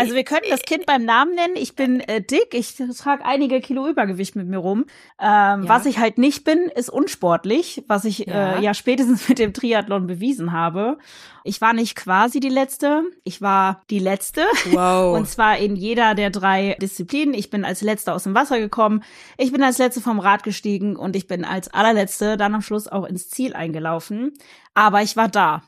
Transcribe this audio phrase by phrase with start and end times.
[0.00, 1.54] Also wir können das Kind beim Namen nennen.
[1.56, 4.86] Ich bin äh, dick, ich trage einige Kilo Übergewicht mit mir rum.
[5.20, 5.62] Ähm, ja.
[5.64, 8.54] Was ich halt nicht bin, ist unsportlich, was ich ja.
[8.54, 10.98] Äh, ja spätestens mit dem Triathlon bewiesen habe.
[11.44, 14.42] Ich war nicht quasi die Letzte, ich war die Letzte.
[14.70, 15.16] Wow.
[15.18, 17.34] Und zwar in jeder der drei Disziplinen.
[17.34, 19.02] Ich bin als Letzte aus dem Wasser gekommen,
[19.36, 22.88] ich bin als Letzte vom Rad gestiegen und ich bin als allerletzte dann am Schluss
[22.88, 24.32] auch ins Ziel eingelaufen.
[24.74, 25.62] Aber ich war da.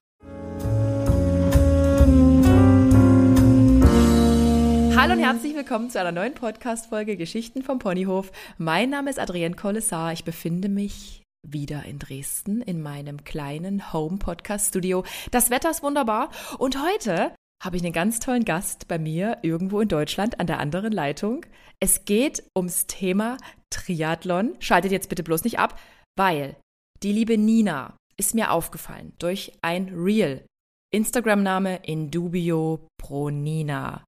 [5.03, 8.31] Hallo und herzlich willkommen zu einer neuen Podcast-Folge Geschichten vom Ponyhof.
[8.57, 10.13] Mein Name ist Adrienne Collessar.
[10.13, 15.03] Ich befinde mich wieder in Dresden in meinem kleinen Home-Podcast-Studio.
[15.33, 19.81] Das Wetter ist wunderbar und heute habe ich einen ganz tollen Gast bei mir irgendwo
[19.81, 21.47] in Deutschland an der anderen Leitung.
[21.81, 23.39] Es geht ums Thema
[23.71, 24.55] Triathlon.
[24.61, 25.81] Schaltet jetzt bitte bloß nicht ab,
[26.17, 26.55] weil
[27.03, 30.47] die liebe Nina ist mir aufgefallen durch ein Reel.
[30.95, 34.05] Instagram-Name Indubio Pro Nina.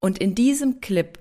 [0.00, 1.18] Und in diesem Clip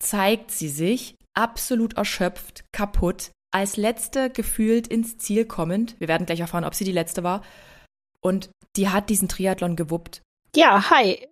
[0.00, 5.98] zeigt sie sich absolut erschöpft, kaputt, als letzte gefühlt ins Ziel kommend.
[5.98, 7.42] Wir werden gleich erfahren, ob sie die letzte war.
[8.22, 10.22] Und die hat diesen Triathlon gewuppt.
[10.54, 11.26] Ja, hi.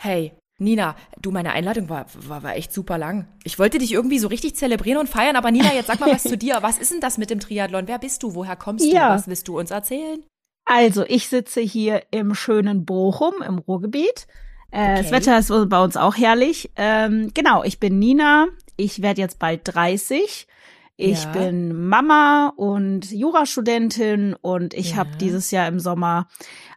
[0.00, 3.28] Hey, Nina, du, meine Einladung war, war, war echt super lang.
[3.44, 6.22] Ich wollte dich irgendwie so richtig zelebrieren und feiern, aber Nina, jetzt sag mal was
[6.22, 6.58] zu dir.
[6.62, 7.88] Was ist denn das mit dem Triathlon?
[7.88, 8.34] Wer bist du?
[8.34, 9.08] Woher kommst ja.
[9.08, 9.14] du?
[9.14, 10.24] Was willst du uns erzählen?
[10.64, 14.26] Also, ich sitze hier im schönen Bochum im Ruhrgebiet
[14.72, 15.02] äh, okay.
[15.02, 16.70] Das Wetter ist bei uns auch herrlich.
[16.76, 18.48] Ähm, genau, ich bin Nina.
[18.76, 20.48] Ich werde jetzt bald 30.
[20.96, 21.32] Ich ja.
[21.32, 24.96] bin Mama und Jurastudentin und ich ja.
[24.98, 26.28] habe dieses Jahr im Sommer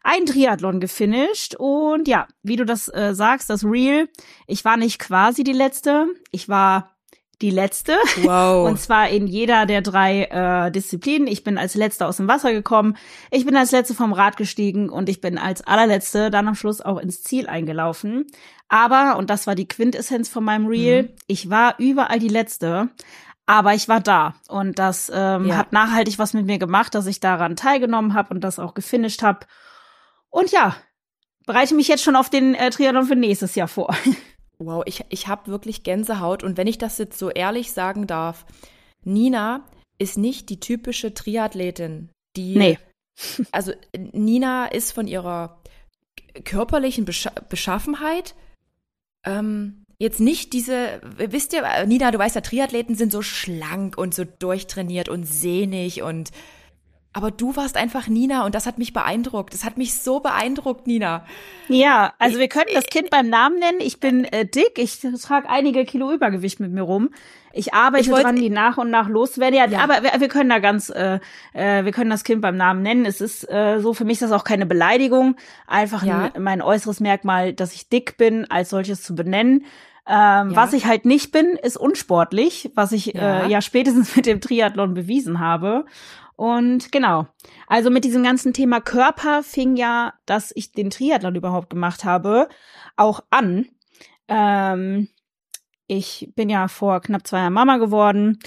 [0.03, 1.55] ein Triathlon gefinisht.
[1.55, 4.07] Und ja, wie du das äh, sagst, das Real,
[4.47, 6.07] ich war nicht quasi die letzte.
[6.31, 6.94] Ich war
[7.41, 7.93] die letzte.
[8.21, 8.67] Wow.
[8.67, 11.27] Und zwar in jeder der drei äh, Disziplinen.
[11.27, 12.97] Ich bin als letzte aus dem Wasser gekommen,
[13.31, 16.81] ich bin als letzte vom Rad gestiegen und ich bin als allerletzte dann am Schluss
[16.81, 18.27] auch ins Ziel eingelaufen.
[18.67, 21.09] Aber, und das war die Quintessenz von meinem Reel, mhm.
[21.27, 22.89] ich war überall die letzte.
[23.47, 25.57] Aber ich war da und das ähm, ja.
[25.57, 29.21] hat nachhaltig was mit mir gemacht, dass ich daran teilgenommen habe und das auch gefinisht
[29.21, 29.45] habe.
[30.31, 30.75] Und ja,
[31.45, 33.95] bereite mich jetzt schon auf den äh, Triathlon für nächstes Jahr vor.
[34.57, 36.43] Wow, ich, ich habe wirklich Gänsehaut.
[36.43, 38.45] Und wenn ich das jetzt so ehrlich sagen darf,
[39.03, 39.65] Nina
[39.97, 42.57] ist nicht die typische Triathletin, die.
[42.57, 42.79] Nee.
[43.53, 45.61] Also Nina ist von ihrer
[46.43, 48.35] körperlichen Besch Beschaffenheit
[49.25, 54.13] ähm, jetzt nicht diese, wisst ihr, Nina, du weißt ja, Triathleten sind so schlank und
[54.13, 56.31] so durchtrainiert und sehnig und
[57.15, 59.53] aber du warst einfach Nina und das hat mich beeindruckt.
[59.53, 61.23] Das hat mich so beeindruckt, Nina.
[61.69, 63.77] Ja, also wir können das Kind beim Namen nennen.
[63.79, 67.11] Ich bin äh, dick, ich trage einige Kilo Übergewicht mit mir rum.
[67.53, 69.57] Ich arbeite ich wollt, dran, die nach und nach loswerden.
[69.57, 69.79] Ja, ja.
[69.79, 71.19] aber wir, wir, können da ganz, äh,
[71.53, 73.05] äh, wir können das Kind beim Namen nennen.
[73.05, 75.37] Es ist äh, so, für mich ist das auch keine Beleidigung.
[75.67, 76.31] Einfach ja.
[76.33, 79.63] ein, mein äußeres Merkmal, dass ich dick bin, als solches zu benennen.
[80.05, 80.55] Ähm, ja.
[80.55, 83.45] Was ich halt nicht bin, ist unsportlich, was ich ja.
[83.45, 85.85] Äh, ja spätestens mit dem Triathlon bewiesen habe.
[86.35, 87.27] Und genau.
[87.67, 92.49] Also mit diesem ganzen Thema Körper fing ja, dass ich den Triathlon überhaupt gemacht habe,
[92.97, 93.67] auch an.
[94.27, 95.07] Ähm,
[95.87, 98.39] ich bin ja vor knapp zwei Jahren Mama geworden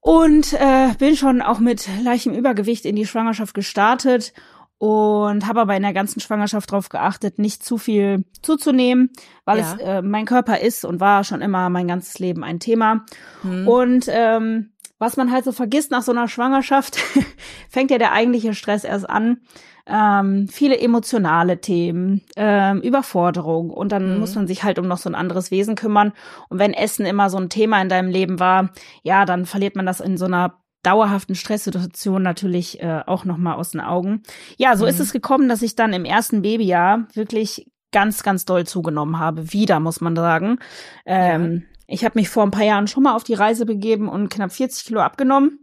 [0.00, 4.32] und äh, bin schon auch mit leichtem Übergewicht in die Schwangerschaft gestartet
[4.78, 9.10] und habe aber in der ganzen Schwangerschaft darauf geachtet, nicht zu viel zuzunehmen,
[9.44, 9.74] weil ja.
[9.74, 13.04] es äh, mein Körper ist und war schon immer mein ganzes Leben ein Thema.
[13.42, 13.68] Hm.
[13.68, 14.71] Und ähm,
[15.02, 16.96] was man halt so vergisst nach so einer Schwangerschaft,
[17.68, 19.38] fängt ja der eigentliche Stress erst an.
[19.84, 24.20] Ähm, viele emotionale Themen, ähm, Überforderung und dann mhm.
[24.20, 26.12] muss man sich halt um noch so ein anderes Wesen kümmern.
[26.48, 28.70] Und wenn Essen immer so ein Thema in deinem Leben war,
[29.02, 33.54] ja, dann verliert man das in so einer dauerhaften Stresssituation natürlich äh, auch noch mal
[33.54, 34.22] aus den Augen.
[34.56, 34.90] Ja, so mhm.
[34.90, 39.52] ist es gekommen, dass ich dann im ersten Babyjahr wirklich ganz, ganz doll zugenommen habe.
[39.52, 40.58] Wieder, muss man sagen.
[41.06, 41.71] Ähm, ja.
[41.92, 44.52] Ich habe mich vor ein paar Jahren schon mal auf die Reise begeben und knapp
[44.52, 45.58] 40 Kilo abgenommen.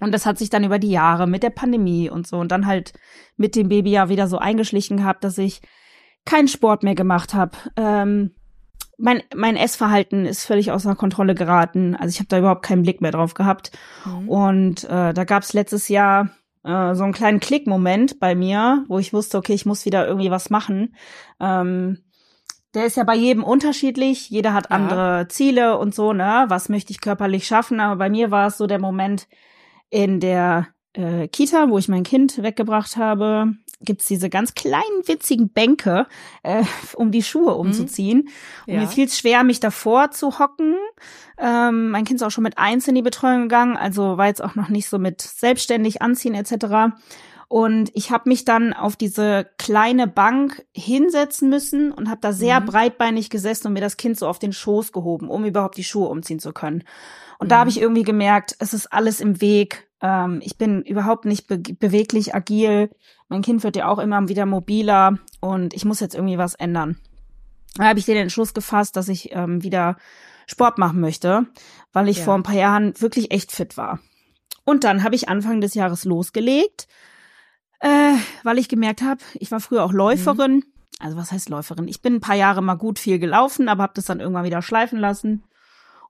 [0.00, 2.66] Und das hat sich dann über die Jahre mit der Pandemie und so und dann
[2.66, 2.92] halt
[3.36, 5.62] mit dem Baby ja wieder so eingeschlichen gehabt, dass ich
[6.26, 7.56] keinen Sport mehr gemacht habe.
[7.76, 8.34] Ähm,
[8.98, 11.96] mein, mein Essverhalten ist völlig außer Kontrolle geraten.
[11.96, 13.72] Also ich habe da überhaupt keinen Blick mehr drauf gehabt.
[14.04, 14.28] Mhm.
[14.28, 16.30] Und äh, da gab es letztes Jahr
[16.64, 20.30] äh, so einen kleinen Klickmoment bei mir, wo ich wusste, okay, ich muss wieder irgendwie
[20.30, 20.94] was machen.
[21.40, 21.98] Ähm,
[22.74, 24.30] der ist ja bei jedem unterschiedlich.
[24.30, 24.76] Jeder hat ja.
[24.76, 26.46] andere Ziele und so, ne?
[26.48, 27.80] Was möchte ich körperlich schaffen?
[27.80, 29.28] Aber bei mir war es so der Moment
[29.90, 33.54] in der äh, Kita, wo ich mein Kind weggebracht habe,
[33.84, 36.06] gibt's diese ganz kleinen, witzigen Bänke,
[36.42, 36.64] äh,
[36.94, 37.60] um die Schuhe mhm.
[37.60, 38.28] umzuziehen.
[38.66, 38.74] Mhm.
[38.74, 40.76] Und mir fiel es schwer, mich davor zu hocken.
[41.38, 44.42] Ähm, mein Kind ist auch schon mit eins in die Betreuung gegangen, also war jetzt
[44.42, 46.94] auch noch nicht so mit selbstständig anziehen etc.
[47.52, 52.60] Und ich habe mich dann auf diese kleine Bank hinsetzen müssen und habe da sehr
[52.60, 52.64] mhm.
[52.64, 56.08] breitbeinig gesessen und mir das Kind so auf den Schoß gehoben, um überhaupt die Schuhe
[56.08, 56.82] umziehen zu können.
[57.38, 57.50] Und mhm.
[57.50, 59.86] da habe ich irgendwie gemerkt, es ist alles im Weg.
[60.00, 62.88] Ähm, ich bin überhaupt nicht be beweglich, agil.
[63.28, 66.96] Mein Kind wird ja auch immer wieder mobiler und ich muss jetzt irgendwie was ändern.
[67.74, 69.98] Da habe ich den Entschluss gefasst, dass ich ähm, wieder
[70.46, 71.44] Sport machen möchte,
[71.92, 72.24] weil ich ja.
[72.24, 74.00] vor ein paar Jahren wirklich echt fit war.
[74.64, 76.88] Und dann habe ich Anfang des Jahres losgelegt,
[77.82, 78.14] äh,
[78.44, 80.56] weil ich gemerkt habe, ich war früher auch Läuferin.
[80.56, 80.64] Mhm.
[81.00, 81.88] Also was heißt Läuferin?
[81.88, 84.62] Ich bin ein paar Jahre mal gut viel gelaufen, aber habe das dann irgendwann wieder
[84.62, 85.42] schleifen lassen.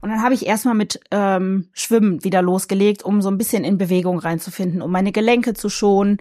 [0.03, 3.79] Und dann habe ich erstmal mit ähm, Schwimmen wieder losgelegt, um so ein bisschen in
[3.79, 6.19] Bewegung reinzufinden, um meine Gelenke zu schonen.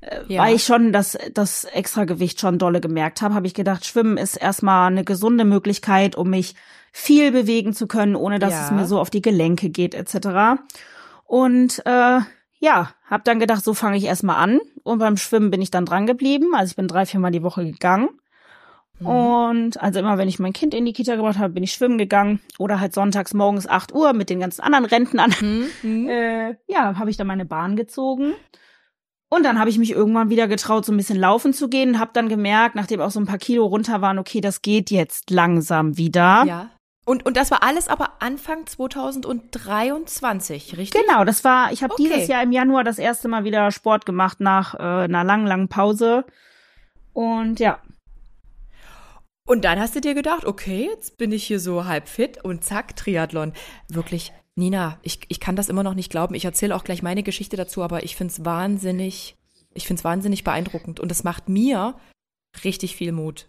[0.00, 0.42] Äh, ja.
[0.42, 4.34] Weil ich schon das, das Extragewicht schon dolle gemerkt habe, habe ich gedacht, Schwimmen ist
[4.34, 6.56] erstmal eine gesunde Möglichkeit, um mich
[6.90, 8.64] viel bewegen zu können, ohne dass ja.
[8.64, 10.60] es mir so auf die Gelenke geht etc.
[11.24, 12.20] Und äh,
[12.62, 14.60] ja, habe dann gedacht, so fange ich erstmal an.
[14.84, 16.54] Und beim Schwimmen bin ich dann dran geblieben.
[16.54, 18.08] Also ich bin drei, viermal die Woche gegangen.
[19.00, 19.06] Mhm.
[19.06, 21.98] Und also immer, wenn ich mein Kind in die Kita gebracht habe, bin ich schwimmen
[21.98, 22.40] gegangen.
[22.60, 25.34] Oder halt sonntags morgens 8 Uhr mit den ganzen anderen Rentnern.
[25.40, 25.66] Mhm.
[25.82, 26.08] mhm.
[26.08, 28.34] Äh, ja, habe ich dann meine Bahn gezogen.
[29.28, 31.98] Und dann habe ich mich irgendwann wieder getraut, so ein bisschen laufen zu gehen.
[31.98, 35.30] Habe dann gemerkt, nachdem auch so ein paar Kilo runter waren, okay, das geht jetzt
[35.30, 36.44] langsam wieder.
[36.46, 36.70] Ja.
[37.04, 41.04] Und, und das war alles aber Anfang 2023, richtig?
[41.04, 42.04] Genau, das war, ich habe okay.
[42.04, 45.68] dieses Jahr im Januar das erste Mal wieder Sport gemacht nach äh, einer langen, langen
[45.68, 46.24] Pause.
[47.12, 47.80] Und ja.
[49.44, 52.62] Und dann hast du dir gedacht, okay, jetzt bin ich hier so halb fit und
[52.62, 53.52] zack, Triathlon.
[53.88, 56.36] Wirklich, Nina, ich, ich kann das immer noch nicht glauben.
[56.36, 59.34] Ich erzähle auch gleich meine Geschichte dazu, aber ich finde es wahnsinnig,
[59.74, 61.00] ich finde es wahnsinnig beeindruckend.
[61.00, 61.96] Und es macht mir
[62.62, 63.48] richtig viel Mut.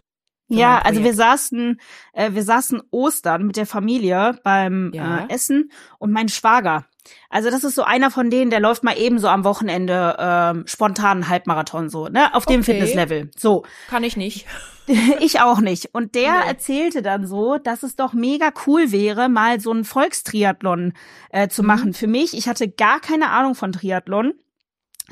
[0.57, 1.79] Ja, also wir saßen,
[2.13, 5.25] äh, wir saßen Ostern mit der Familie beim ja.
[5.25, 6.85] äh, Essen und mein Schwager.
[7.29, 10.63] Also das ist so einer von denen, der läuft mal eben so am Wochenende ähm,
[10.67, 12.73] spontan Halbmarathon so, ne, auf dem okay.
[12.73, 13.31] Fitnesslevel.
[13.35, 14.45] So kann ich nicht.
[15.19, 15.93] ich auch nicht.
[15.93, 16.47] Und der nee.
[16.47, 20.93] erzählte dann so, dass es doch mega cool wäre, mal so einen Volkstriathlon
[21.29, 21.67] äh, zu mhm.
[21.67, 21.93] machen.
[21.93, 24.33] Für mich, ich hatte gar keine Ahnung von Triathlon.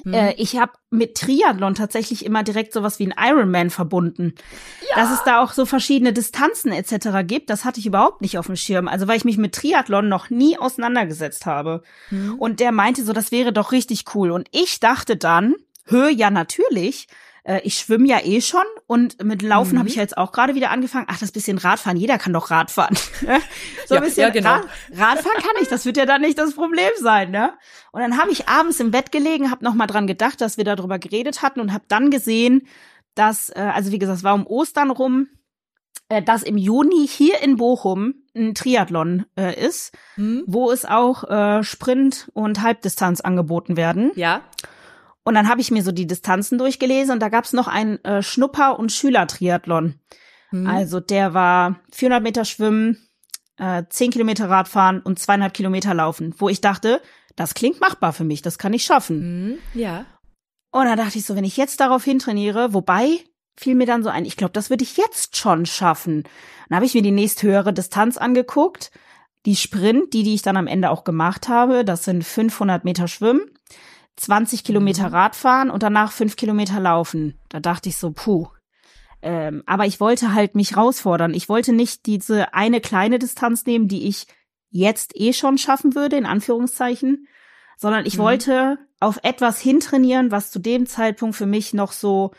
[0.04, 0.14] Hm.
[0.14, 4.36] Äh, ich habe mit Triathlon tatsächlich immer direkt sowas wie ein Ironman verbunden.
[4.90, 4.96] Ja.
[4.96, 7.26] Dass es da auch so verschiedene Distanzen etc.
[7.26, 8.88] gibt, das hatte ich überhaupt nicht auf dem Schirm.
[8.88, 11.84] Also weil ich mich mit Triathlon noch nie auseinandergesetzt habe.
[12.10, 12.36] Hm.
[12.40, 14.32] Und der meinte so, das wäre doch richtig cool.
[14.32, 15.56] Und ich dachte dann,
[15.86, 17.08] hör ja natürlich,
[17.44, 19.80] äh, ich schwimme ja eh schon und mit Laufen mhm.
[19.80, 21.06] habe ich ja jetzt auch gerade wieder angefangen.
[21.10, 22.98] Ach, das bisschen Radfahren, jeder kann doch Radfahren.
[23.22, 23.40] Ne?
[23.86, 24.50] so ein bisschen ja, genau.
[24.50, 27.54] Rad, Radfahren kann ich, das wird ja dann nicht das Problem sein, ne?
[27.92, 30.64] Und dann habe ich abends im Bett gelegen, habe noch mal dran gedacht, dass wir
[30.64, 32.68] darüber geredet hatten und habe dann gesehen,
[33.14, 35.28] dass äh, also wie gesagt, es war um Ostern rum,
[36.10, 40.44] äh, dass im Juni hier in Bochum ein Triathlon äh, ist, mhm.
[40.46, 44.12] wo es auch äh, Sprint und Halbdistanz angeboten werden.
[44.16, 44.42] Ja.
[45.24, 48.04] Und dann habe ich mir so die Distanzen durchgelesen und da gab es noch einen
[48.04, 50.00] äh, Schnupper- und Schülertriathlon.
[50.52, 50.68] Mhm.
[50.68, 52.98] Also der war 400 Meter Schwimmen,
[53.58, 57.02] äh, 10 Kilometer Radfahren und 200 Kilometer Laufen, wo ich dachte,
[57.36, 59.46] das klingt machbar für mich, das kann ich schaffen.
[59.46, 59.58] Mhm.
[59.74, 60.06] Ja.
[60.72, 63.20] Und dann dachte ich so, wenn ich jetzt darauf hintrainiere, wobei
[63.56, 66.24] fiel mir dann so ein, ich glaube, das würde ich jetzt schon schaffen.
[66.70, 68.92] Dann habe ich mir die nächsthöhere Distanz angeguckt,
[69.46, 73.08] die Sprint, die, die ich dann am Ende auch gemacht habe, das sind 500 Meter
[73.08, 73.42] Schwimmen
[74.18, 75.16] 20 Kilometer mhm.
[75.16, 77.40] Radfahren und danach fünf Kilometer laufen.
[77.50, 78.48] Da dachte ich so, puh.
[79.22, 81.34] Ähm, aber ich wollte halt mich rausfordern.
[81.34, 84.26] Ich wollte nicht diese eine kleine Distanz nehmen, die ich
[84.70, 87.28] jetzt eh schon schaffen würde, in Anführungszeichen,
[87.78, 88.22] sondern ich mhm.
[88.24, 92.32] wollte auf etwas hintrainieren, was zu dem Zeitpunkt für mich noch so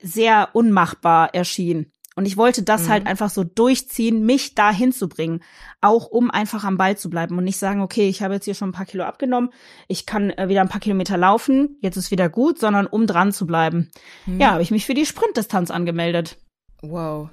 [0.00, 1.90] sehr unmachbar erschien.
[2.16, 2.92] Und ich wollte das halt mhm.
[2.92, 5.42] halt einfach so durchziehen, mich da hinzubringen,
[5.80, 8.54] auch um einfach am Ball zu bleiben und nicht sagen, okay, ich habe jetzt hier
[8.54, 9.50] schon ein paar Kilo abgenommen,
[9.88, 13.32] ich kann äh, wieder ein paar Kilometer laufen, jetzt ist wieder gut, sondern um dran
[13.32, 13.90] zu bleiben.
[14.26, 14.40] Mhm.
[14.40, 16.38] Ja, habe ich mich für die Sprintdistanz angemeldet.
[16.82, 17.30] Wow.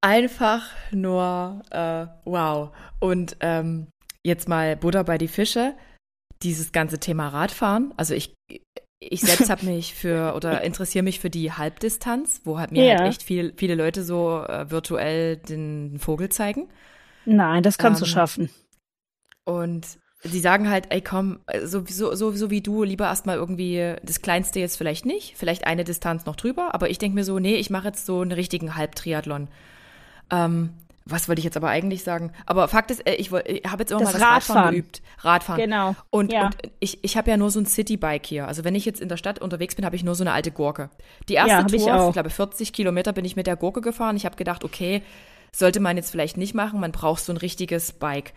[0.00, 2.70] Einfach nur äh, wow.
[2.98, 3.86] Und ähm,
[4.22, 5.74] jetzt mal Butter bei die Fische.
[6.42, 8.34] Dieses ganze Thema Radfahren, also ich
[9.10, 12.98] ich selbst habe mich für oder interessiere mich für die Halbdistanz, wo halt mir ja.
[12.98, 16.68] halt echt viel, viele Leute so äh, virtuell den Vogel zeigen.
[17.24, 18.50] Nein, das kannst ähm, du schaffen.
[19.44, 19.86] Und
[20.24, 24.22] die sagen halt, ey komm, so, so, so, so wie du, lieber erstmal irgendwie das
[24.22, 27.56] Kleinste jetzt vielleicht nicht, vielleicht eine Distanz noch drüber, aber ich denke mir so, nee,
[27.56, 29.48] ich mache jetzt so einen richtigen Halbtriathlon.
[30.30, 30.70] Ähm,
[31.06, 32.32] was wollte ich jetzt aber eigentlich sagen?
[32.46, 34.32] Aber Fakt ist, äh, ich, ich habe jetzt immer das mal das Radfahren.
[34.32, 35.02] Radfahren geübt.
[35.18, 35.60] Radfahren.
[35.60, 35.96] Genau.
[36.10, 36.46] Und, ja.
[36.46, 38.48] und ich, ich habe ja nur so ein Citybike hier.
[38.48, 40.50] Also wenn ich jetzt in der Stadt unterwegs bin, habe ich nur so eine alte
[40.50, 40.88] Gurke.
[41.28, 44.16] Die erste ja, Tour, ich, ich, glaube 40 Kilometer bin ich mit der Gurke gefahren.
[44.16, 45.02] Ich habe gedacht, okay,
[45.52, 46.80] sollte man jetzt vielleicht nicht machen.
[46.80, 48.32] Man braucht so ein richtiges Bike.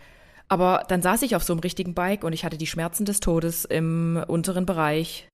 [0.48, 3.20] Aber dann saß ich auf so einem richtigen Bike und ich hatte die Schmerzen des
[3.20, 5.28] Todes im unteren Bereich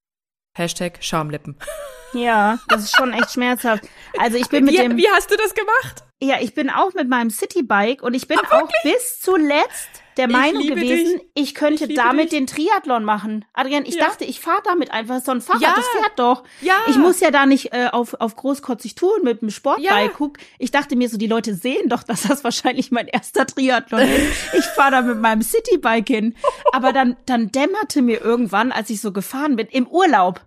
[0.56, 1.56] Hashtag Schamlippen.
[2.14, 3.84] Ja, das ist schon echt schmerzhaft.
[4.18, 4.96] Also ich bin mit wie, dem.
[4.96, 6.04] Wie hast du das gemacht?
[6.22, 10.28] Ja, ich bin auch mit meinem Citybike und ich bin Ach, auch bis zuletzt der
[10.28, 11.28] Meinung gewesen, dich.
[11.34, 12.38] ich könnte ich damit dich.
[12.38, 13.44] den Triathlon machen.
[13.52, 14.06] Adrian, ich ja.
[14.06, 15.20] dachte, ich fahre damit einfach.
[15.20, 15.74] So ein Fahrrad, ja.
[15.74, 16.44] das fährt doch.
[16.60, 16.74] Ja.
[16.88, 19.88] Ich muss ja da nicht äh, auf, auf großkotzig tun mit dem Sportbike.
[19.88, 20.08] Ja.
[20.16, 24.02] Guck, ich dachte mir so, die Leute sehen doch, dass das wahrscheinlich mein erster Triathlon
[24.02, 24.54] ist.
[24.56, 26.36] Ich fahre da mit meinem Citybike hin.
[26.72, 30.40] Aber dann, dann dämmerte mir irgendwann, als ich so gefahren bin, im Urlaub,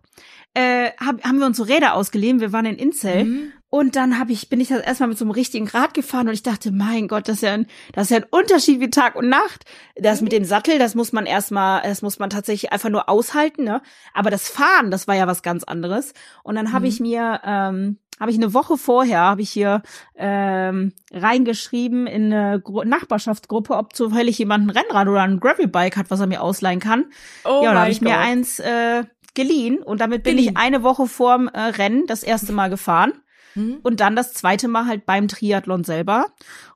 [0.57, 2.39] äh, hab, haben wir uns so Räder ausgeliehen.
[2.39, 3.25] Wir waren in Inzell.
[3.25, 3.51] Mhm.
[3.69, 6.33] Und dann hab ich, bin ich das erstmal mit so einem richtigen Rad gefahren und
[6.33, 9.15] ich dachte, mein Gott, das ist ja ein, das ist ja ein Unterschied wie Tag
[9.15, 9.65] und Nacht.
[9.95, 13.65] Das mit dem Sattel, das muss man erstmal, das muss man tatsächlich einfach nur aushalten,
[13.65, 13.81] ne?
[14.13, 16.13] Aber das Fahren, das war ja was ganz anderes.
[16.43, 16.91] Und dann habe mhm.
[16.91, 19.83] ich mir, ähm, habe ich eine Woche vorher, habe ich hier
[20.15, 26.09] ähm, reingeschrieben in eine Gru Nachbarschaftsgruppe, ob zufällig jemand ein Rennrad oder ein Gravelbike hat,
[26.09, 27.05] was er mir ausleihen kann.
[27.43, 28.07] Oh ja, da habe ich Gott.
[28.09, 29.03] mir eins äh,
[29.37, 30.53] geliehen und damit bin geliehen.
[30.53, 33.13] ich eine Woche vorm äh, Rennen das erste Mal gefahren
[33.55, 33.77] mhm.
[33.83, 36.25] und dann das zweite Mal halt beim Triathlon selber.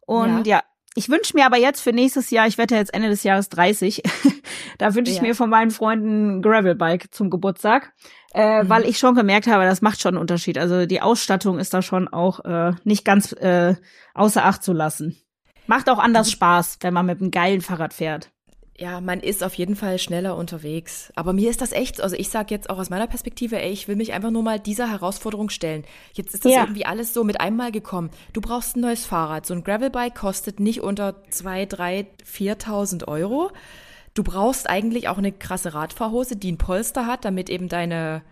[0.06, 0.64] Und ja, ja
[0.94, 3.50] ich wünsche mir aber jetzt für nächstes Jahr, ich werde ja jetzt Ende des Jahres
[3.50, 4.04] 30,
[4.78, 5.24] da wünsche ich ja.
[5.24, 7.94] mir von meinen Freunden ein Gravelbike zum Geburtstag,
[8.34, 8.70] äh, mhm.
[8.70, 10.58] weil ich schon gemerkt habe, das macht schon einen Unterschied.
[10.58, 13.76] Also die Ausstattung ist da schon auch äh, nicht ganz äh,
[14.14, 15.18] außer Acht zu lassen.
[15.66, 18.30] Macht auch anders Spaß, wenn man mit einem geilen Fahrrad fährt
[18.78, 21.12] ja, man ist auf jeden Fall schneller unterwegs.
[21.16, 23.88] Aber mir ist das echt, also ich sage jetzt auch aus meiner Perspektive, ey, ich
[23.88, 25.84] will mich einfach nur mal dieser Herausforderung stellen.
[26.14, 26.62] Jetzt ist das ja.
[26.62, 28.10] irgendwie alles so mit einmal gekommen.
[28.34, 29.46] Du brauchst ein neues Fahrrad.
[29.46, 33.52] So ein Gravelbike kostet nicht unter zwei, drei, viertausend Euro.
[34.14, 38.24] Du brauchst eigentlich auch eine krasse Radfahrhose, die ein Polster hat, damit eben deine,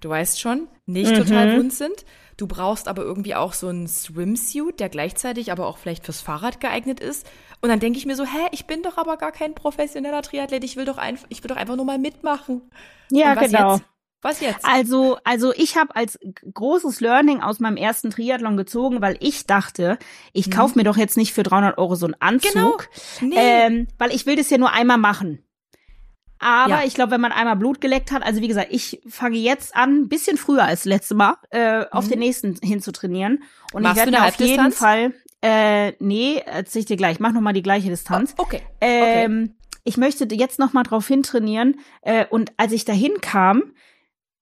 [0.00, 1.16] du weißt schon, nicht mhm.
[1.16, 2.04] total wund sind.
[2.36, 6.58] Du brauchst aber irgendwie auch so einen Swimsuit, der gleichzeitig aber auch vielleicht fürs Fahrrad
[6.58, 7.26] geeignet ist.
[7.62, 10.64] Und dann denke ich mir so, hä, ich bin doch aber gar kein professioneller Triathlet,
[10.64, 12.62] ich will doch einfach, ich will doch einfach nur mal mitmachen.
[13.10, 13.74] Ja, genau.
[13.74, 13.84] Jetzt?
[14.22, 14.64] Was jetzt?
[14.64, 16.18] Also, also ich habe als
[16.52, 19.98] großes Learning aus meinem ersten Triathlon gezogen, weil ich dachte,
[20.32, 20.50] ich mhm.
[20.52, 22.88] kaufe mir doch jetzt nicht für 300 Euro so einen Anzug,
[23.18, 23.34] genau.
[23.34, 23.36] nee.
[23.36, 25.42] ähm, weil ich will das ja nur einmal machen.
[26.38, 26.84] Aber ja.
[26.84, 30.08] ich glaube, wenn man einmal Blut geleckt hat, also wie gesagt, ich fange jetzt an,
[30.08, 31.84] bisschen früher als letzte Mal, äh, mhm.
[31.90, 33.42] auf den nächsten hin zu trainieren.
[33.72, 35.12] Und Machst ich werde auf jeden Fall,
[35.42, 38.34] äh, nee, erzähl ich dir gleich, mach noch mal die gleiche Distanz.
[38.36, 38.62] Oh, okay.
[38.80, 39.54] Ähm, okay.
[39.84, 41.80] Ich möchte jetzt noch mal drauf hintrainieren.
[42.02, 43.72] Äh, und als ich dahin kam,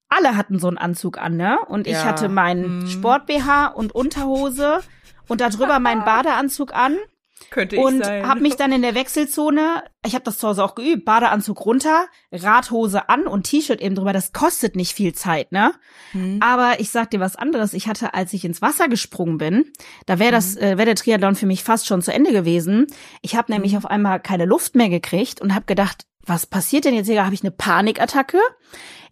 [0.08, 1.58] alle hatten so einen Anzug an, ne?
[1.68, 2.04] Und ich ja.
[2.04, 2.86] hatte meinen hm.
[2.88, 4.80] Sport-BH und Unterhose
[5.28, 6.96] und darüber meinen Badeanzug an.
[7.50, 8.26] Könnte ich und sein.
[8.26, 12.06] habe mich dann in der Wechselzone, ich habe das zu Hause auch geübt, Badeanzug runter,
[12.32, 14.12] Radhose an und T-Shirt eben drüber.
[14.12, 15.72] Das kostet nicht viel Zeit, ne?
[16.12, 16.40] Mhm.
[16.42, 17.72] Aber ich sag dir was anderes.
[17.72, 19.72] Ich hatte, als ich ins Wasser gesprungen bin,
[20.06, 20.62] da wäre das, mhm.
[20.62, 22.86] äh, wäre der Triathlon für mich fast schon zu Ende gewesen.
[23.22, 23.78] Ich habe nämlich mhm.
[23.78, 27.24] auf einmal keine Luft mehr gekriegt und habe gedacht, was passiert denn jetzt hier?
[27.24, 28.38] Habe ich eine Panikattacke?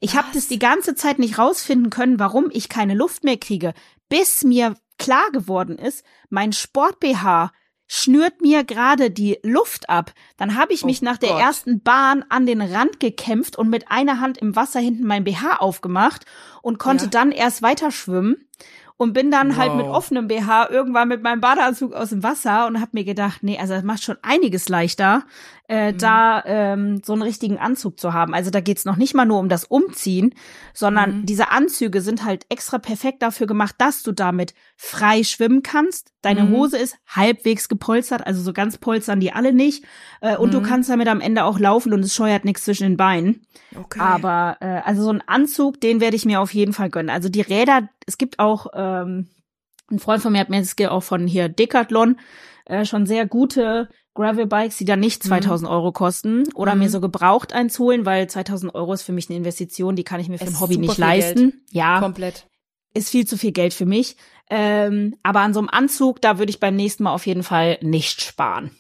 [0.01, 3.73] Ich habe das die ganze Zeit nicht rausfinden können, warum ich keine Luft mehr kriege,
[4.09, 7.53] bis mir klar geworden ist, mein Sport BH
[7.89, 10.13] schnürt mir gerade die Luft ab.
[10.37, 13.91] Dann habe ich mich oh nach der ersten Bahn an den Rand gekämpft und mit
[13.91, 16.25] einer Hand im Wasser hinten mein BH aufgemacht
[16.63, 17.11] und konnte ja.
[17.11, 18.49] dann erst weiter schwimmen
[18.99, 19.57] und bin dann wow.
[19.59, 23.43] halt mit offenem BH irgendwann mit meinem Badeanzug aus dem Wasser und habe mir gedacht,
[23.43, 25.25] nee, also das macht schon einiges leichter,
[25.69, 25.99] äh, mhm.
[25.99, 28.33] da ähm, so einen richtigen Anzug zu haben.
[28.33, 30.35] Also da geht's noch nicht mal nur um das Umziehen,
[30.73, 31.27] sondern mhm.
[31.27, 36.13] diese Anzüge sind halt extra perfekt dafür gemacht, dass du damit frei schwimmen kannst.
[36.23, 36.57] Deine mhm.
[36.57, 39.85] Hose ist halbwegs gepolstert, also so ganz polstern die alle nicht.
[40.23, 40.65] Äh, und du mhm.
[40.65, 43.43] kannst damit am Ende auch laufen und es scheuert nichts zwischen den Beinen.
[43.75, 44.01] Okay.
[44.01, 47.11] Aber äh, also so ein Anzug, den werde ich mir auf jeden Fall gönnen.
[47.11, 49.29] Also die Räder, es gibt auch ähm,
[49.91, 52.19] ein Freund von mir hat mir das auch von hier Decathlon
[52.65, 55.75] äh, schon sehr gute Gravelbikes, die dann nicht 2000 mhm.
[55.75, 56.83] Euro kosten oder mhm.
[56.83, 60.21] mir so gebraucht eins holen, weil 2000 Euro ist für mich eine Investition, die kann
[60.21, 61.51] ich mir für ein Hobby nicht leisten.
[61.51, 61.63] Geld.
[61.71, 62.49] Ja, komplett.
[62.95, 64.17] Ist viel zu viel Geld für mich.
[64.49, 67.79] Ähm, aber an so einem Anzug, da würde ich beim nächsten Mal auf jeden Fall
[67.83, 68.71] nicht sparen.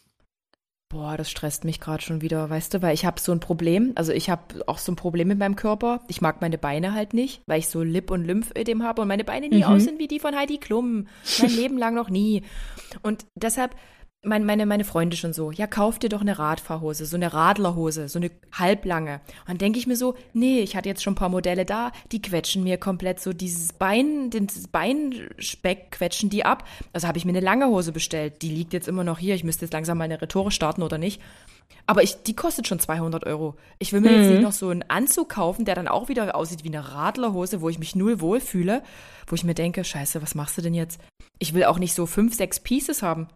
[0.88, 3.90] Boah, das stresst mich gerade schon wieder, weißt du, weil ich habe so ein Problem,
[3.97, 6.00] also ich habe auch so ein Problem mit meinem Körper.
[6.07, 9.25] Ich mag meine Beine halt nicht, weil ich so Lip- und Lymphödem habe und meine
[9.25, 9.64] Beine nie mhm.
[9.64, 11.09] aussehen wie die von Heidi Klum.
[11.40, 12.45] Mein Leben lang noch nie.
[13.02, 13.75] Und deshalb
[14.26, 18.09] mein, meine, meine Freunde schon so, ja, kauf dir doch eine Radfahrhose, so eine Radlerhose,
[18.09, 19.21] so eine halblange.
[19.40, 21.92] Und dann denke ich mir so, nee, ich hatte jetzt schon ein paar Modelle da,
[22.12, 26.64] die quetschen mir komplett so dieses Bein, den Beinspeck quetschen die ab.
[26.92, 28.42] Also habe ich mir eine lange Hose bestellt.
[28.42, 29.35] Die liegt jetzt immer noch hier.
[29.35, 31.21] Ich müsste jetzt langsam mal eine Retour starten oder nicht.
[31.87, 33.54] Aber ich, die kostet schon 200 Euro.
[33.78, 34.16] Ich will mir mhm.
[34.16, 37.61] jetzt nicht noch so einen Anzug kaufen, der dann auch wieder aussieht wie eine Radlerhose,
[37.61, 38.83] wo ich mich null wohlfühle,
[39.26, 41.00] wo ich mir denke, scheiße, was machst du denn jetzt?
[41.38, 43.28] Ich will auch nicht so fünf, sechs Pieces haben.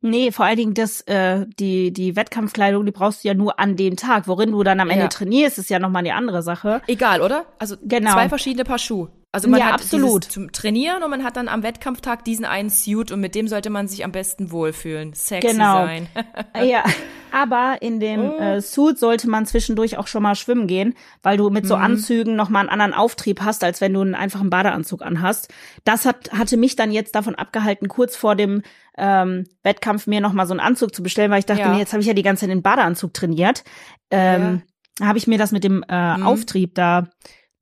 [0.00, 3.76] Nee, vor allen Dingen das, äh, die, die Wettkampfkleidung, die brauchst du ja nur an
[3.76, 4.28] dem Tag.
[4.28, 5.08] Worin du dann am Ende ja.
[5.08, 6.82] trainierst, ist ja nochmal eine andere Sache.
[6.86, 7.46] Egal, oder?
[7.58, 8.12] Also genau.
[8.12, 9.10] zwei verschiedene Paar Schuhe.
[9.30, 10.24] Also man ja, hat absolut.
[10.24, 13.68] zum Trainieren und man hat dann am Wettkampftag diesen einen Suit und mit dem sollte
[13.68, 15.12] man sich am besten wohlfühlen.
[15.12, 15.84] Sexy genau.
[15.84, 16.08] sein.
[16.64, 16.82] ja,
[17.30, 18.38] aber in dem oh.
[18.38, 21.82] äh, Suit sollte man zwischendurch auch schon mal schwimmen gehen, weil du mit so mhm.
[21.82, 25.52] Anzügen noch mal einen anderen Auftrieb hast, als wenn du einen einfachen Badeanzug anhast.
[25.84, 28.62] Das hat hatte mich dann jetzt davon abgehalten, kurz vor dem
[28.98, 31.72] ähm, Wettkampf mir noch mal so einen Anzug zu bestellen, weil ich dachte, ja.
[31.72, 33.64] nee, jetzt habe ich ja die ganze Zeit den Badeanzug trainiert.
[34.10, 34.62] Ähm,
[35.00, 35.06] ja.
[35.06, 36.26] Habe ich mir das mit dem äh, mhm.
[36.26, 37.08] Auftrieb da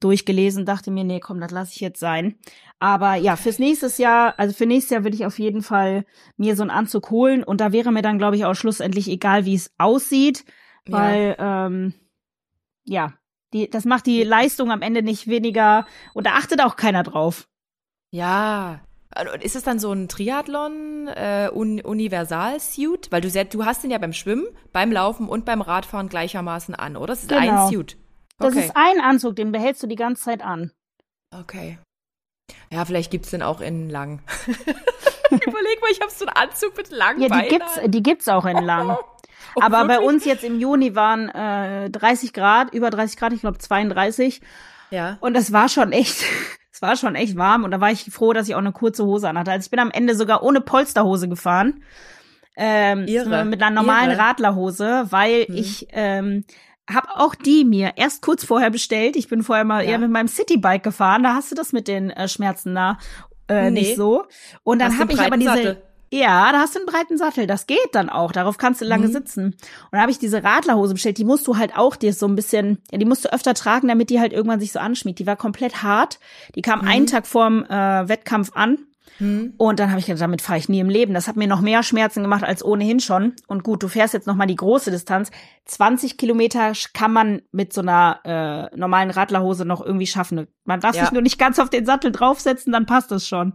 [0.01, 2.37] durchgelesen, dachte mir, nee, komm, das lasse ich jetzt sein.
[2.79, 6.05] Aber ja, fürs nächste Jahr, also für nächstes Jahr würde ich auf jeden Fall
[6.37, 9.47] mir so einen Anzug holen und da wäre mir dann, glaube ich, auch schlussendlich egal,
[9.47, 10.45] wie es aussieht,
[10.87, 11.95] weil ja, ähm,
[12.85, 13.15] ja
[13.53, 17.49] die, das macht die Leistung am Ende nicht weniger und da achtet auch keiner drauf.
[18.11, 18.81] Ja,
[19.41, 23.11] ist es dann so ein Triathlon äh, Un Universal-Suit?
[23.11, 26.97] Weil du, du hast den ja beim Schwimmen, beim Laufen und beim Radfahren gleichermaßen an,
[26.97, 27.09] oder?
[27.09, 27.67] Das ist genau.
[27.67, 27.97] ein Suit.
[28.39, 28.67] Das okay.
[28.67, 30.73] ist ein Anzug, den behältst du die ganze Zeit an.
[31.35, 31.79] Okay.
[32.71, 34.23] Ja, vielleicht gibt's den auch in lang.
[35.31, 38.45] Überleg mal, ich habe so einen Anzug mit langen Ja, die gibt's, die gibt's auch
[38.45, 38.97] in lang.
[39.55, 39.99] Oh, Aber wirklich?
[39.99, 44.43] bei uns jetzt im Juni waren äh, 30 Grad, über 30 Grad, ich glaube 32.
[44.91, 45.17] Ja.
[45.21, 46.25] Und es war schon echt,
[46.77, 47.65] es war schon echt warm.
[47.65, 49.51] Und da war ich froh, dass ich auch eine kurze Hose anhatte.
[49.51, 51.83] Also ich bin am Ende sogar ohne Polsterhose gefahren.
[52.55, 53.07] Ähm,
[53.49, 54.21] mit einer normalen Irre.
[54.21, 55.55] Radlerhose, weil hm.
[55.55, 56.45] ich ähm,
[56.87, 59.17] hab auch die mir erst kurz vorher bestellt.
[59.17, 59.93] Ich bin vorher mal ja.
[59.93, 61.23] eher mit meinem Citybike gefahren.
[61.23, 62.99] Da hast du das mit den äh, Schmerzen da
[63.49, 63.81] äh, nee.
[63.81, 64.25] nicht so.
[64.63, 65.83] Und dann habe ich aber diese Sattel.
[66.17, 67.47] Ja, da hast du einen breiten Sattel.
[67.47, 68.33] Das geht dann auch.
[68.33, 69.13] Darauf kannst du lange mhm.
[69.13, 69.45] sitzen.
[69.45, 71.19] Und da habe ich diese Radlerhose bestellt.
[71.19, 73.89] Die musst du halt auch dir so ein bisschen, ja, die musst du öfter tragen,
[73.89, 75.19] damit die halt irgendwann sich so anschmiegt.
[75.19, 76.19] Die war komplett hart.
[76.55, 76.89] Die kam mhm.
[76.89, 78.79] einen Tag vorm äh, Wettkampf an.
[79.19, 79.55] Hm.
[79.57, 81.15] Und dann habe ich gedacht, damit fahre ich nie im Leben.
[81.15, 83.35] Das hat mir noch mehr Schmerzen gemacht als ohnehin schon.
[83.47, 85.31] Und gut, du fährst jetzt noch mal die große Distanz.
[85.67, 88.21] 20 Kilometer kann man mit so einer
[88.73, 90.47] äh, normalen Radlerhose noch irgendwie schaffen.
[90.65, 91.03] Man darf ja.
[91.03, 93.55] sich nur nicht ganz auf den Sattel draufsetzen, dann passt es schon.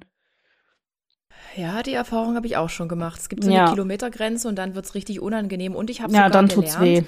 [1.56, 3.20] Ja, die Erfahrung habe ich auch schon gemacht.
[3.20, 3.70] Es gibt so eine ja.
[3.70, 5.76] Kilometergrenze und dann wird's richtig unangenehm.
[5.76, 7.04] Und ich habe ja, dann gelernt, tut's weh.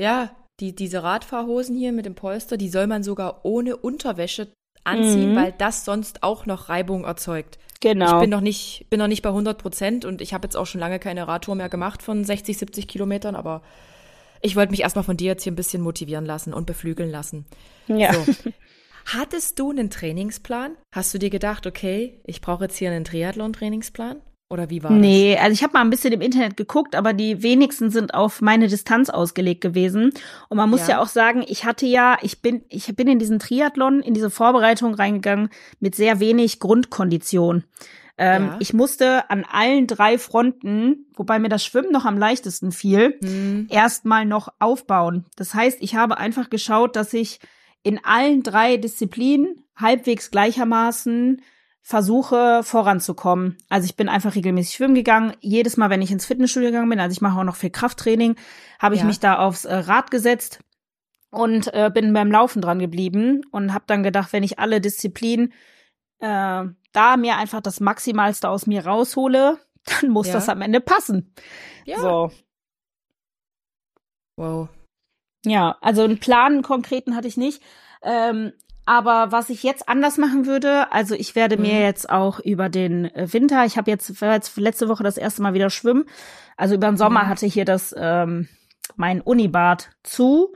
[0.00, 0.30] Ja,
[0.60, 4.48] die, diese Radfahrhosen hier mit dem Polster, die soll man sogar ohne Unterwäsche
[4.84, 5.36] anziehen, mhm.
[5.36, 7.58] weil das sonst auch noch Reibung erzeugt.
[7.80, 8.14] Genau.
[8.14, 10.66] Ich bin noch nicht, bin noch nicht bei 100 Prozent und ich habe jetzt auch
[10.66, 13.62] schon lange keine Radtour mehr gemacht von 60, 70 Kilometern, aber
[14.40, 17.46] ich wollte mich erstmal von dir jetzt hier ein bisschen motivieren lassen und beflügeln lassen.
[17.88, 18.12] Ja.
[18.12, 18.24] So.
[19.06, 20.76] Hattest du einen Trainingsplan?
[20.92, 24.20] Hast du dir gedacht, okay, ich brauche jetzt hier einen Triathlon-Trainingsplan?
[24.48, 24.98] Oder wie war das?
[24.98, 28.40] Nee, also ich habe mal ein bisschen im Internet geguckt, aber die wenigsten sind auf
[28.40, 30.12] meine Distanz ausgelegt gewesen.
[30.48, 33.18] Und man muss ja, ja auch sagen, ich hatte ja, ich bin, ich bin in
[33.18, 37.64] diesen Triathlon, in diese Vorbereitung reingegangen mit sehr wenig Grundkondition.
[38.18, 38.56] Ähm, ja.
[38.60, 43.66] Ich musste an allen drei Fronten, wobei mir das Schwimmen noch am leichtesten fiel, mhm.
[43.68, 45.26] erstmal noch aufbauen.
[45.36, 47.40] Das heißt, ich habe einfach geschaut, dass ich
[47.86, 51.40] in allen drei Disziplinen halbwegs gleichermaßen
[51.82, 53.58] versuche voranzukommen.
[53.68, 55.34] Also ich bin einfach regelmäßig schwimmen gegangen.
[55.38, 58.34] Jedes Mal, wenn ich ins Fitnessstudio gegangen bin, also ich mache auch noch viel Krafttraining,
[58.80, 59.06] habe ich ja.
[59.06, 60.64] mich da aufs äh, Rad gesetzt
[61.30, 65.52] und äh, bin beim Laufen dran geblieben und habe dann gedacht, wenn ich alle Disziplinen
[66.18, 70.32] äh, da mir einfach das Maximalste aus mir raushole, dann muss ja.
[70.32, 71.32] das am Ende passen.
[71.84, 72.00] Ja.
[72.00, 72.32] So.
[74.34, 74.70] Wow.
[75.46, 77.62] Ja, also einen Plan, einen konkreten hatte ich nicht.
[78.02, 78.52] Ähm,
[78.84, 81.80] aber was ich jetzt anders machen würde, also ich werde mir mhm.
[81.80, 85.54] jetzt auch über den äh, Winter, ich habe jetzt, jetzt letzte Woche das erste Mal
[85.54, 86.04] wieder schwimmen.
[86.56, 87.28] Also über den Sommer mhm.
[87.28, 88.48] hatte ich hier das ähm,
[88.96, 90.52] mein Unibad zu.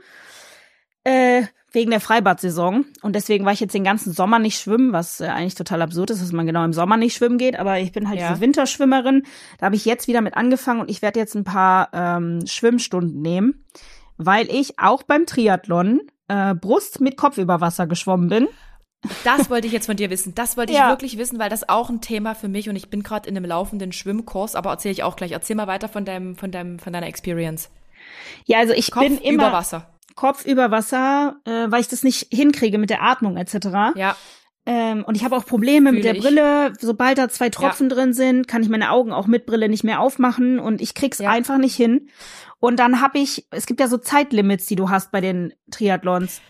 [1.03, 2.85] Äh, wegen der Freibadsaison.
[3.01, 6.09] Und deswegen war ich jetzt den ganzen Sommer nicht schwimmen, was äh, eigentlich total absurd
[6.09, 7.57] ist, dass man genau im Sommer nicht schwimmen geht.
[7.57, 8.29] Aber ich bin halt ja.
[8.29, 9.23] diese Winterschwimmerin.
[9.57, 13.21] Da habe ich jetzt wieder mit angefangen und ich werde jetzt ein paar ähm, Schwimmstunden
[13.21, 13.65] nehmen,
[14.25, 18.47] weil ich auch beim Triathlon äh, Brust mit Kopf über Wasser geschwommen bin.
[19.23, 20.35] Das wollte ich jetzt von dir wissen.
[20.35, 20.89] Das wollte ich ja.
[20.89, 23.45] wirklich wissen, weil das auch ein Thema für mich und ich bin gerade in einem
[23.45, 25.31] laufenden Schwimmkurs, aber erzähle ich auch gleich.
[25.31, 27.69] Erzähl mal weiter von deinem, von deinem, von deiner Experience.
[28.45, 29.89] Ja, also ich Kopf bin immer über Wasser.
[30.15, 33.95] Kopf über Wasser, äh, weil ich das nicht hinkriege mit der Atmung etc.
[33.95, 34.15] Ja.
[34.65, 36.21] Ähm, und ich habe auch Probleme Fühl mit der ich.
[36.21, 36.73] Brille.
[36.79, 37.95] Sobald da zwei Tropfen ja.
[37.95, 41.17] drin sind, kann ich meine Augen auch mit Brille nicht mehr aufmachen und ich krieg's
[41.17, 41.31] ja.
[41.31, 42.09] einfach nicht hin.
[42.61, 46.41] Und dann habe ich, es gibt ja so Zeitlimits, die du hast bei den Triathlons.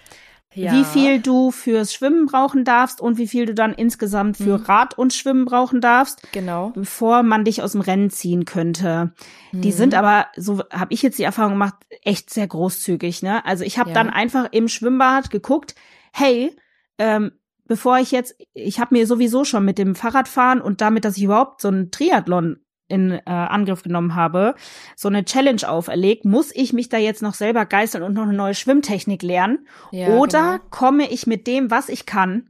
[0.53, 0.73] Ja.
[0.73, 4.65] Wie viel du fürs Schwimmen brauchen darfst und wie viel du dann insgesamt für mhm.
[4.65, 6.21] Rad und Schwimmen brauchen darfst.
[6.33, 6.71] Genau.
[6.71, 9.13] Bevor man dich aus dem Rennen ziehen könnte.
[9.53, 9.61] Mhm.
[9.61, 13.23] Die sind aber, so habe ich jetzt die Erfahrung gemacht, echt sehr großzügig.
[13.23, 13.45] Ne?
[13.45, 13.95] Also ich habe ja.
[13.95, 15.75] dann einfach im Schwimmbad geguckt,
[16.11, 16.53] hey,
[16.97, 17.31] ähm,
[17.65, 21.23] bevor ich jetzt, ich habe mir sowieso schon mit dem Fahrradfahren und damit, dass ich
[21.23, 22.59] überhaupt so einen Triathlon
[22.91, 24.55] in äh, Angriff genommen habe,
[24.95, 28.33] so eine Challenge auferlegt, muss ich mich da jetzt noch selber geißeln und noch eine
[28.33, 29.67] neue Schwimmtechnik lernen?
[29.91, 30.69] Ja, oder genau.
[30.69, 32.49] komme ich mit dem, was ich kann,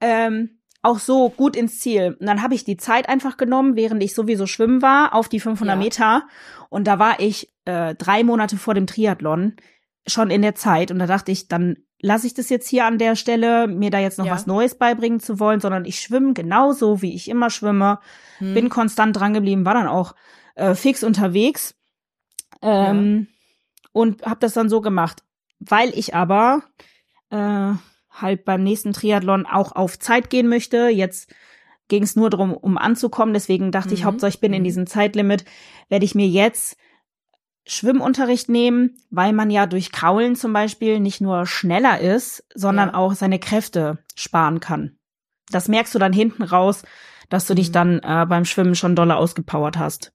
[0.00, 2.16] ähm, auch so gut ins Ziel?
[2.20, 5.40] Und dann habe ich die Zeit einfach genommen, während ich sowieso schwimmen war, auf die
[5.40, 5.82] 500 ja.
[5.82, 6.28] Meter.
[6.68, 9.56] Und da war ich äh, drei Monate vor dem Triathlon
[10.06, 10.90] schon in der Zeit.
[10.90, 13.98] Und da dachte ich, dann lasse ich das jetzt hier an der Stelle, mir da
[13.98, 14.32] jetzt noch ja.
[14.32, 17.98] was Neues beibringen zu wollen, sondern ich schwimme genauso, wie ich immer schwimme,
[18.38, 18.54] hm.
[18.54, 20.14] bin konstant dran geblieben, war dann auch
[20.54, 21.74] äh, fix unterwegs
[22.62, 23.88] ähm, ja.
[23.92, 25.22] und habe das dann so gemacht,
[25.58, 26.62] weil ich aber
[27.30, 27.72] äh,
[28.10, 30.88] halt beim nächsten Triathlon auch auf Zeit gehen möchte.
[30.88, 31.34] Jetzt
[31.88, 33.34] ging es nur darum, um anzukommen.
[33.34, 33.94] Deswegen dachte mhm.
[33.94, 34.64] ich, Hauptsache ich bin in mhm.
[34.64, 35.44] diesem Zeitlimit,
[35.88, 36.76] werde ich mir jetzt
[37.66, 42.94] Schwimmunterricht nehmen, weil man ja durch Kraulen zum Beispiel nicht nur schneller ist, sondern ja.
[42.94, 44.96] auch seine Kräfte sparen kann.
[45.50, 46.82] Das merkst du dann hinten raus,
[47.28, 47.56] dass du mhm.
[47.56, 50.12] dich dann äh, beim Schwimmen schon doller ausgepowert hast.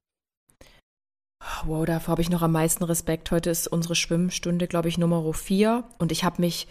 [1.66, 3.32] Wow, davor habe ich noch am meisten Respekt.
[3.32, 5.86] Heute ist unsere Schwimmstunde, glaube ich, Nummer vier.
[5.98, 6.68] Und ich habe mich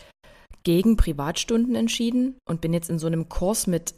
[0.63, 3.95] gegen Privatstunden entschieden und bin jetzt in so einem Kurs mit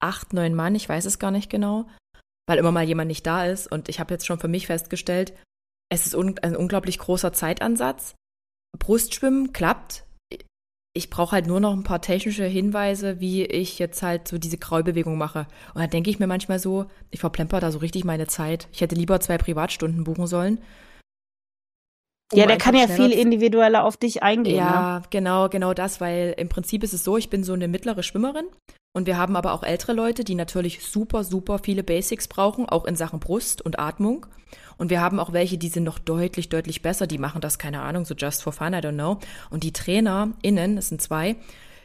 [0.00, 1.86] acht, neun Mann, ich weiß es gar nicht genau,
[2.46, 3.70] weil immer mal jemand nicht da ist.
[3.70, 5.32] Und ich habe jetzt schon für mich festgestellt,
[5.90, 8.14] es ist ein unglaublich großer Zeitansatz.
[8.78, 10.04] Brustschwimmen klappt.
[10.92, 14.58] Ich brauche halt nur noch ein paar technische Hinweise, wie ich jetzt halt so diese
[14.58, 15.46] Kraulbewegung mache.
[15.74, 18.68] Und da denke ich mir manchmal so, ich verplemper da so richtig meine Zeit.
[18.72, 20.60] Ich hätte lieber zwei Privatstunden buchen sollen.
[22.32, 24.56] Um ja, der kann ja viel individueller auf dich eingehen.
[24.56, 25.04] Ja, ne?
[25.10, 28.46] genau, genau das, weil im Prinzip ist es so, ich bin so eine mittlere Schwimmerin
[28.92, 32.84] und wir haben aber auch ältere Leute, die natürlich super, super viele Basics brauchen, auch
[32.84, 34.26] in Sachen Brust und Atmung.
[34.78, 37.06] Und wir haben auch welche, die sind noch deutlich, deutlich besser.
[37.06, 39.18] Die machen das, keine Ahnung, so just for fun, I don't know.
[39.50, 41.36] Und die TrainerInnen, es sind zwei,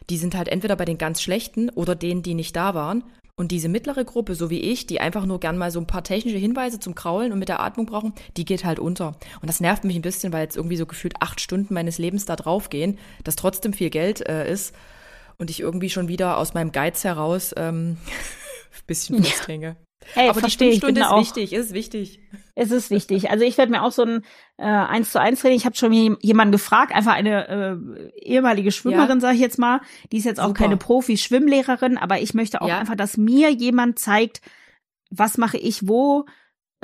[0.09, 3.03] die sind halt entweder bei den ganz Schlechten oder denen, die nicht da waren.
[3.37, 6.05] Und diese mittlere Gruppe, so wie ich, die einfach nur gern mal so ein paar
[6.05, 9.17] technische Hinweise zum Kraulen und mit der Atmung brauchen, die geht halt unter.
[9.41, 12.23] Und das nervt mich ein bisschen, weil jetzt irgendwie so gefühlt acht Stunden meines Lebens
[12.23, 14.73] da drauf gehen, das trotzdem viel Geld äh, ist
[15.37, 17.97] und ich irgendwie schon wieder aus meinem Geiz heraus ähm,
[18.87, 19.75] bisschen festhänge.
[20.13, 22.19] Hey, Aber die Stunde ist auch, wichtig, ist wichtig.
[22.53, 23.29] Es ist wichtig.
[23.29, 24.23] Also ich werde mir auch so ein
[24.57, 25.57] äh, eins zu eins Training.
[25.57, 29.19] Ich habe schon jemanden gefragt, einfach eine äh, ehemalige Schwimmerin, ja.
[29.19, 29.81] sage ich jetzt mal.
[30.11, 30.63] Die ist jetzt auch Super.
[30.63, 32.79] keine Profi-Schwimmlehrerin, aber ich möchte auch ja.
[32.79, 34.41] einfach, dass mir jemand zeigt,
[35.09, 36.25] was mache ich wo,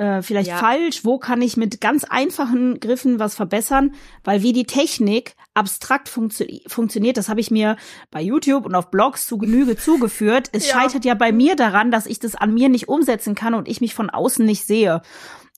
[0.02, 0.56] äh, vielleicht ja.
[0.56, 6.08] falsch, wo kann ich mit ganz einfachen Griffen was verbessern, weil wie die Technik abstrakt
[6.08, 7.76] funktio funktioniert, das habe ich mir
[8.10, 10.48] bei YouTube und auf Blogs zu Genüge zugeführt.
[10.50, 10.74] Es ja.
[10.74, 13.80] scheitert ja bei mir daran, dass ich das an mir nicht umsetzen kann und ich
[13.80, 15.02] mich von außen nicht sehe.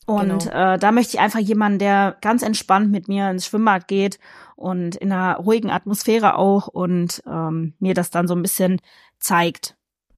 [0.04, 0.74] Und genau.
[0.74, 4.18] äh, da möchte ich einfach jemanden, der ganz entspannt mit mir ins Schwimmbad geht
[4.56, 8.80] und in einer ruhigen Atmosphäre auch und ähm, mir das dann so ein bisschen
[9.18, 9.74] zeigt.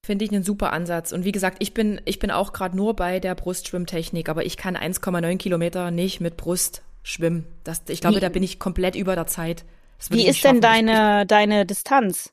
[0.06, 1.10] Finde ich einen super Ansatz.
[1.10, 4.56] Und wie gesagt, ich bin, ich bin auch gerade nur bei der Brustschwimmtechnik, aber ich
[4.56, 7.44] kann 1,9 Kilometer nicht mit Brust schwimmen.
[7.64, 9.64] Das, ich glaube, wie, da bin ich komplett über der Zeit.
[10.10, 12.32] Wie ist denn deine, deine Distanz?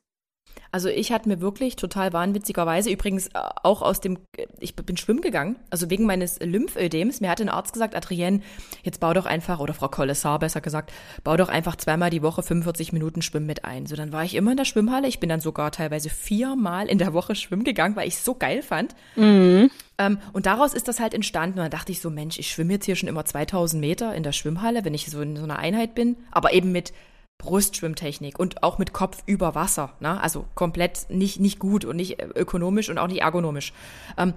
[0.72, 4.18] Also ich hatte mir wirklich total wahnwitzigerweise, übrigens äh, auch aus dem,
[4.60, 7.22] ich bin schwimmen gegangen, also wegen meines Lymphödems.
[7.22, 8.42] Mir hat ein Arzt gesagt, Adrienne,
[8.82, 10.92] jetzt bau doch einfach, oder Frau Kollessar besser gesagt,
[11.24, 13.86] bau doch einfach zweimal die Woche 45 Minuten Schwimmen mit ein.
[13.86, 15.08] So, dann war ich immer in der Schwimmhalle.
[15.08, 18.34] Ich bin dann sogar teilweise viermal in der Woche schwimmen gegangen, weil ich es so
[18.34, 18.96] geil fand.
[19.16, 19.70] Mhm.
[20.00, 21.60] Ähm, und daraus ist das halt entstanden.
[21.60, 24.24] Und dann dachte ich so, Mensch, ich schwimme jetzt hier schon immer 2000 Meter in
[24.24, 26.94] der Schwimmhalle, wenn ich so in so einer Einheit bin, aber eben mit
[27.38, 29.94] Brustschwimmtechnik und auch mit Kopf über Wasser.
[30.00, 30.20] Ne?
[30.22, 33.74] Also komplett nicht, nicht gut und nicht ökonomisch und auch nicht ergonomisch.
[34.18, 34.34] Ähm,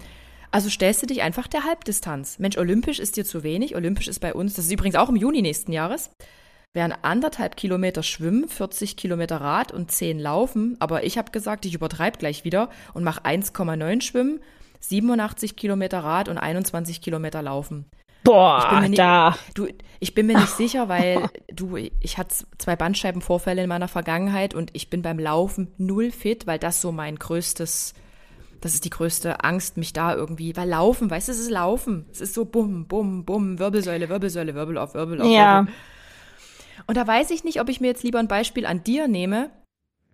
[0.50, 2.38] also stellst du dich einfach der Halbdistanz.
[2.38, 3.76] Mensch, olympisch ist dir zu wenig.
[3.76, 6.10] Olympisch ist bei uns, das ist übrigens auch im Juni nächsten Jahres,
[6.72, 10.76] wären anderthalb Kilometer Schwimmen, 40 Kilometer Rad und 10 Laufen.
[10.78, 14.40] Aber ich habe gesagt, ich übertreibe gleich wieder und mache 1,9 Schwimmen,
[14.80, 17.86] 87 Kilometer Rad und 21 Kilometer Laufen.
[18.26, 19.36] Boah, ich nicht, da.
[19.54, 19.66] Du,
[20.00, 24.70] ich bin mir nicht sicher, weil du, ich hatte zwei Bandscheibenvorfälle in meiner Vergangenheit und
[24.74, 27.94] ich bin beim Laufen null fit, weil das so mein größtes,
[28.60, 32.06] das ist die größte Angst, mich da irgendwie, weil Laufen, weißt du, es ist Laufen.
[32.12, 35.28] Es ist so bum, bum, bum, Wirbelsäule, Wirbelsäule, Wirbel auf, Wirbel auf.
[35.28, 35.60] Ja.
[35.60, 35.74] Wirbel.
[36.86, 39.50] Und da weiß ich nicht, ob ich mir jetzt lieber ein Beispiel an dir nehme,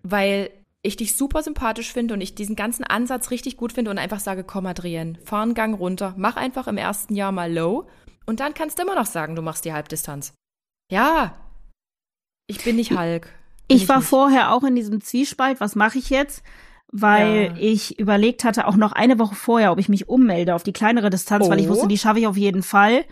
[0.02, 0.50] weil
[0.82, 4.20] ich dich super sympathisch finde und ich diesen ganzen Ansatz richtig gut finde und einfach
[4.20, 7.86] sage, komm Adrienne, fahr einen Gang runter, mach einfach im ersten Jahr mal low
[8.26, 10.34] und dann kannst du immer noch sagen, du machst die Halbdistanz.
[10.90, 11.34] Ja,
[12.46, 13.28] ich bin nicht Hulk.
[13.68, 14.08] Bin ich war nicht.
[14.08, 16.42] vorher auch in diesem Zwiespalt, was mache ich jetzt?
[16.90, 17.54] Weil ja.
[17.58, 21.08] ich überlegt hatte, auch noch eine Woche vorher, ob ich mich ummelde auf die kleinere
[21.08, 21.50] Distanz, oh.
[21.50, 21.88] weil ich wusste, oh.
[21.88, 23.04] die schaffe ich auf jeden Fall.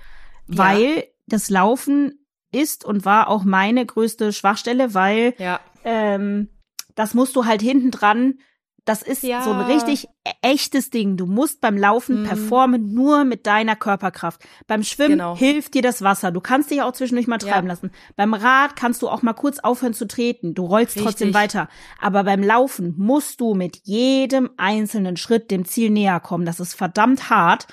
[0.46, 1.02] Weil ja.
[1.26, 2.18] das Laufen
[2.52, 5.60] ist und war auch meine größte Schwachstelle, weil ja.
[5.84, 6.48] ähm,
[6.94, 8.40] das musst du halt hinten dran
[8.84, 9.42] Das ist ja.
[9.42, 11.16] so ein richtig e-, echtes Ding.
[11.16, 12.26] Du musst beim Laufen mhm.
[12.26, 14.42] performen nur mit deiner Körperkraft.
[14.66, 15.36] Beim Schwimmen genau.
[15.36, 16.30] hilft dir das Wasser.
[16.30, 17.72] Du kannst dich auch zwischendurch mal treiben ja.
[17.72, 17.90] lassen.
[18.16, 20.54] Beim Rad kannst du auch mal kurz aufhören zu treten.
[20.54, 21.04] Du rollst richtig.
[21.04, 21.68] trotzdem weiter.
[22.00, 26.44] Aber beim Laufen musst du mit jedem einzelnen Schritt dem Ziel näher kommen.
[26.44, 27.66] Das ist verdammt hart.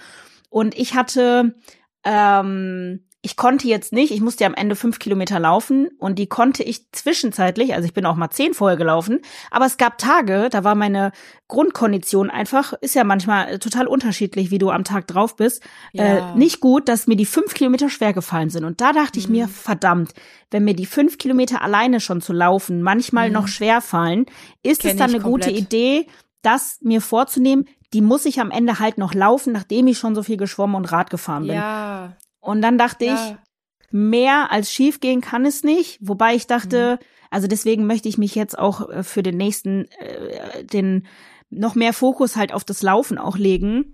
[0.49, 1.55] Und ich hatte
[2.03, 6.27] ähm, ich konnte jetzt nicht, ich musste ja am Ende fünf Kilometer laufen und die
[6.27, 9.19] konnte ich zwischenzeitlich, also ich bin auch mal zehn vorher gelaufen,
[9.51, 11.11] aber es gab Tage, da war meine
[11.49, 15.61] Grundkondition einfach, ist ja manchmal total unterschiedlich, wie du am Tag drauf bist,
[15.91, 16.33] äh, ja.
[16.35, 18.63] äh, nicht gut, dass mir die fünf Kilometer schwer gefallen sind.
[18.63, 19.23] Und da dachte mhm.
[19.25, 19.51] ich mir, mhm.
[19.51, 20.13] verdammt,
[20.49, 23.33] wenn mir die fünf Kilometer alleine schon zu laufen manchmal mhm.
[23.33, 24.25] noch schwer fallen,
[24.63, 25.49] ist Kenn es dann eine komplett.
[25.49, 26.07] gute Idee,
[26.43, 30.23] das mir vorzunehmen, die muss ich am Ende halt noch laufen, nachdem ich schon so
[30.23, 31.55] viel geschwommen und Rad gefahren bin.
[31.55, 32.15] Ja.
[32.47, 33.15] Und dann dachte ja.
[33.15, 35.99] ich, mehr als schief gehen kann es nicht.
[36.01, 37.05] Wobei ich dachte, mhm.
[37.29, 41.05] also deswegen möchte ich mich jetzt auch äh, für den nächsten, äh, den
[41.49, 43.93] noch mehr Fokus halt auf das Laufen auch legen.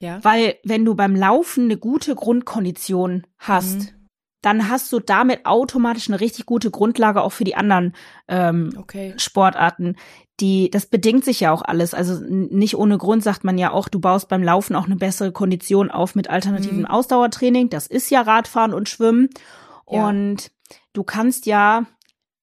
[0.00, 0.22] Ja.
[0.24, 4.08] Weil wenn du beim Laufen eine gute Grundkondition hast, mhm.
[4.42, 7.94] dann hast du damit automatisch eine richtig gute Grundlage auch für die anderen
[8.26, 9.14] ähm, okay.
[9.16, 9.96] Sportarten
[10.40, 11.94] die, das bedingt sich ja auch alles.
[11.94, 15.32] Also nicht ohne Grund sagt man ja auch, du baust beim Laufen auch eine bessere
[15.32, 16.86] Kondition auf mit alternativem mhm.
[16.86, 17.70] Ausdauertraining.
[17.70, 19.30] Das ist ja Radfahren und Schwimmen.
[19.88, 20.08] Ja.
[20.08, 20.50] Und
[20.92, 21.86] du kannst ja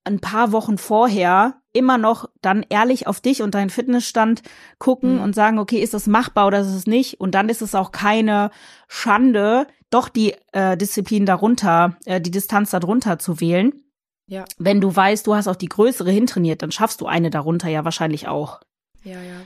[0.06, 4.43] ein paar Wochen vorher immer noch dann ehrlich auf dich und deinen Fitnessstand
[4.79, 5.21] gucken mhm.
[5.21, 7.19] und sagen, okay, ist das machbar oder ist es nicht?
[7.19, 8.51] Und dann ist es auch keine
[8.88, 13.83] Schande, doch die äh, Disziplin darunter, äh, die Distanz darunter zu wählen.
[14.28, 14.46] Ja.
[14.58, 17.84] Wenn du weißt, du hast auch die größere hintrainiert, dann schaffst du eine darunter ja
[17.84, 18.62] wahrscheinlich auch.
[19.04, 19.42] Ja, ja.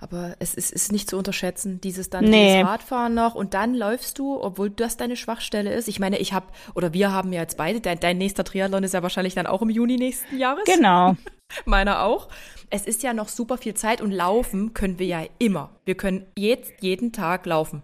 [0.00, 2.54] Aber es ist, ist nicht zu unterschätzen, dieses dann nee.
[2.54, 5.88] dieses Radfahren noch und dann läufst du, obwohl das deine Schwachstelle ist.
[5.88, 8.94] Ich meine, ich habe, oder wir haben ja jetzt beide, dein, dein nächster Triathlon ist
[8.94, 10.64] ja wahrscheinlich dann auch im Juni nächsten Jahres.
[10.64, 11.16] Genau.
[11.64, 12.28] Meiner auch.
[12.68, 15.70] Es ist ja noch super viel Zeit und laufen können wir ja immer.
[15.84, 17.82] Wir können jetzt jeden Tag laufen.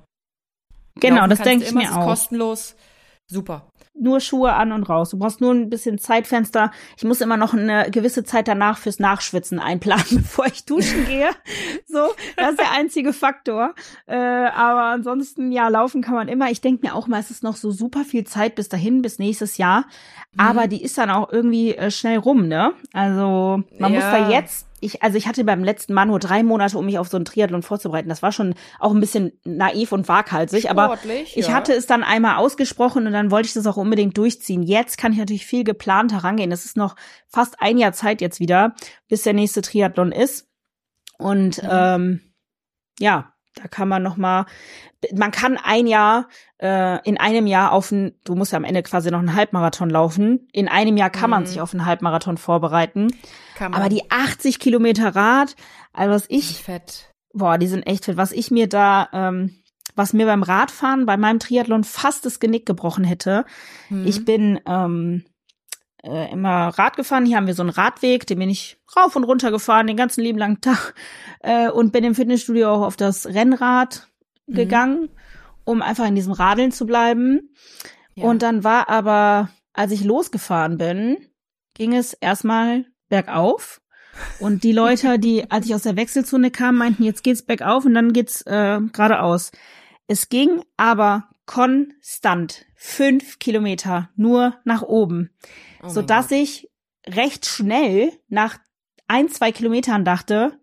[0.96, 2.00] Genau, laufen das denke ich mir auch.
[2.00, 2.76] Ist kostenlos.
[3.32, 5.10] Super nur Schuhe an und raus.
[5.10, 6.72] Du brauchst nur ein bisschen Zeitfenster.
[6.96, 11.30] Ich muss immer noch eine gewisse Zeit danach fürs Nachschwitzen einplanen, bevor ich duschen gehe.
[11.86, 13.74] So, das ist der einzige Faktor.
[14.06, 16.50] Äh, aber ansonsten, ja, laufen kann man immer.
[16.50, 19.18] Ich denke mir auch mal, es ist noch so super viel Zeit bis dahin, bis
[19.18, 19.84] nächstes Jahr.
[20.36, 20.70] Aber mhm.
[20.70, 22.72] die ist dann auch irgendwie äh, schnell rum, ne?
[22.92, 24.00] Also man ja.
[24.00, 26.98] muss da jetzt ich, also ich hatte beim letzten Mal nur drei Monate, um mich
[26.98, 28.08] auf so einen Triathlon vorzubereiten.
[28.08, 30.98] Das war schon auch ein bisschen naiv und waghalsig, aber
[31.34, 31.52] ich ja.
[31.52, 34.62] hatte es dann einmal ausgesprochen und dann wollte ich das auch unbedingt durchziehen.
[34.62, 36.50] Jetzt kann ich natürlich viel geplant herangehen.
[36.50, 36.96] Es ist noch
[37.28, 38.74] fast ein Jahr Zeit jetzt wieder,
[39.08, 40.48] bis der nächste Triathlon ist.
[41.16, 41.68] Und mhm.
[41.70, 42.20] ähm,
[42.98, 44.46] ja, da kann man noch mal,
[45.14, 48.82] man kann ein Jahr äh, in einem Jahr auf ein, du musst ja am Ende
[48.82, 50.48] quasi noch einen Halbmarathon laufen.
[50.52, 51.30] In einem Jahr kann mhm.
[51.30, 53.08] man sich auf einen Halbmarathon vorbereiten.
[53.56, 53.80] Kann man.
[53.80, 55.56] Aber die 80 Kilometer Rad,
[55.92, 57.12] also was ich, fett.
[57.32, 58.16] boah, die sind echt fett.
[58.16, 59.62] Was ich mir da, ähm,
[59.94, 63.44] was mir beim Radfahren bei meinem Triathlon fast das Genick gebrochen hätte.
[63.90, 64.06] Mhm.
[64.06, 65.24] Ich bin ähm,
[66.02, 67.26] äh, immer Rad gefahren.
[67.26, 70.22] Hier haben wir so einen Radweg, den bin ich rauf und runter gefahren, den ganzen
[70.22, 70.94] lieben langen Tag.
[71.44, 74.06] Äh, und bin im Fitnessstudio auch auf das Rennrad
[74.46, 74.54] mhm.
[74.54, 75.08] gegangen,
[75.64, 77.50] um einfach in diesem Radeln zu bleiben.
[78.14, 78.26] Ja.
[78.26, 81.16] Und dann war aber, als ich losgefahren bin,
[81.74, 83.80] ging es erstmal bergauf.
[84.38, 87.94] Und die Leute, die, als ich aus der Wechselzone kam, meinten, jetzt geht's bergauf und
[87.94, 89.50] dann geht's äh, geradeaus.
[90.06, 95.30] Es ging aber konstant fünf Kilometer nur nach oben,
[95.82, 96.70] oh so dass ich
[97.06, 98.58] recht schnell nach
[99.08, 100.58] ein, zwei Kilometern dachte,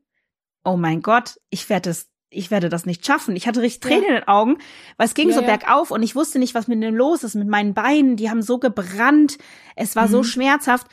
[0.64, 3.36] oh mein Gott, ich werde es ich werde das nicht schaffen.
[3.36, 4.10] Ich hatte richtig Tränen ja.
[4.10, 4.58] in den Augen,
[4.98, 7.36] weil es ging ja, so bergauf und ich wusste nicht, was mit dem los ist,
[7.36, 8.18] mit meinen Beinen.
[8.18, 9.38] Die haben so gebrannt.
[9.76, 10.12] Es war mhm.
[10.12, 10.88] so schmerzhaft.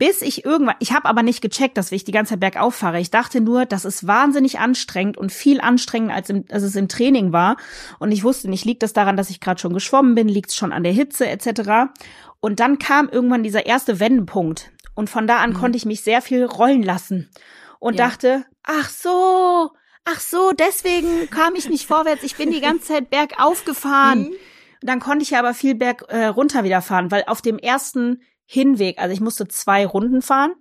[0.00, 2.98] Bis ich irgendwann, ich habe aber nicht gecheckt, dass ich die ganze Zeit bergauf fahre.
[3.00, 6.88] Ich dachte nur, das ist wahnsinnig anstrengend und viel anstrengender als, im, als es im
[6.88, 7.58] Training war.
[7.98, 10.56] Und ich wusste nicht, liegt das daran, dass ich gerade schon geschwommen bin, liegt es
[10.56, 11.92] schon an der Hitze etc.
[12.40, 14.70] Und dann kam irgendwann dieser erste Wendepunkt.
[14.94, 15.54] Und von da an mhm.
[15.56, 17.28] konnte ich mich sehr viel rollen lassen
[17.78, 18.08] und ja.
[18.08, 19.68] dachte, ach so,
[20.06, 22.22] ach so, deswegen kam ich nicht vorwärts.
[22.22, 24.30] Ich bin die ganze Zeit bergauf gefahren.
[24.82, 24.86] Mhm.
[24.86, 28.22] Dann konnte ich ja aber viel berg äh, runter wieder fahren, weil auf dem ersten
[28.52, 30.54] Hinweg, also ich musste zwei Runden fahren,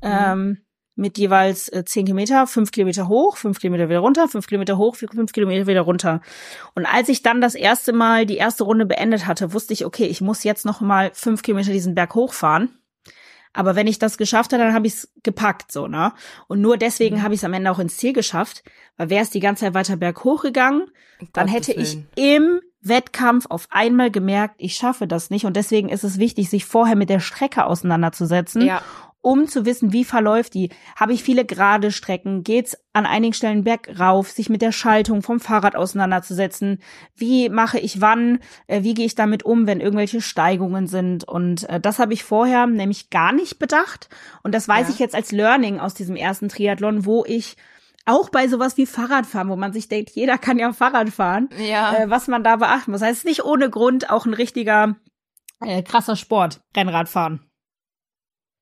[0.00, 0.08] mhm.
[0.08, 0.58] ähm,
[0.94, 4.94] mit jeweils äh, zehn Kilometer, fünf Kilometer hoch, fünf Kilometer wieder runter, fünf Kilometer hoch,
[4.94, 6.20] fünf Kilometer wieder runter.
[6.76, 10.04] Und als ich dann das erste Mal die erste Runde beendet hatte, wusste ich, okay,
[10.06, 12.78] ich muss jetzt noch mal fünf Kilometer diesen Berg hochfahren.
[13.52, 16.12] Aber wenn ich das geschafft habe, dann habe ich es gepackt, so, ne?
[16.46, 18.62] Und nur deswegen habe ich es am Ende auch ins Ziel geschafft,
[18.96, 20.86] weil wäre es die ganze Zeit weiter berghoch gegangen,
[21.32, 25.46] dann hätte ich im Wettkampf auf einmal gemerkt, ich schaffe das nicht.
[25.46, 28.62] Und deswegen ist es wichtig, sich vorher mit der Strecke auseinanderzusetzen.
[28.62, 28.82] Ja.
[29.20, 30.68] um zu wissen, wie verläuft die.
[30.96, 32.44] Habe ich viele gerade Strecken?
[32.44, 36.82] Geht's an einigen Stellen bergauf, sich mit der Schaltung vom Fahrrad auseinanderzusetzen?
[37.16, 38.40] Wie mache ich wann?
[38.66, 41.26] Äh, wie gehe ich damit um, wenn irgendwelche Steigungen sind?
[41.26, 44.10] Und äh, das habe ich vorher nämlich gar nicht bedacht.
[44.42, 44.92] Und das weiß ja.
[44.92, 47.56] ich jetzt als Learning aus diesem ersten Triathlon, wo ich
[48.06, 51.94] auch bei sowas wie Fahrradfahren, wo man sich denkt, jeder kann ja Fahrrad fahren, ja.
[51.94, 53.00] Äh, was man da beachten muss.
[53.00, 54.96] Das heißt, nicht ohne Grund auch ein richtiger
[55.60, 57.40] äh, krasser Sport, Rennradfahren.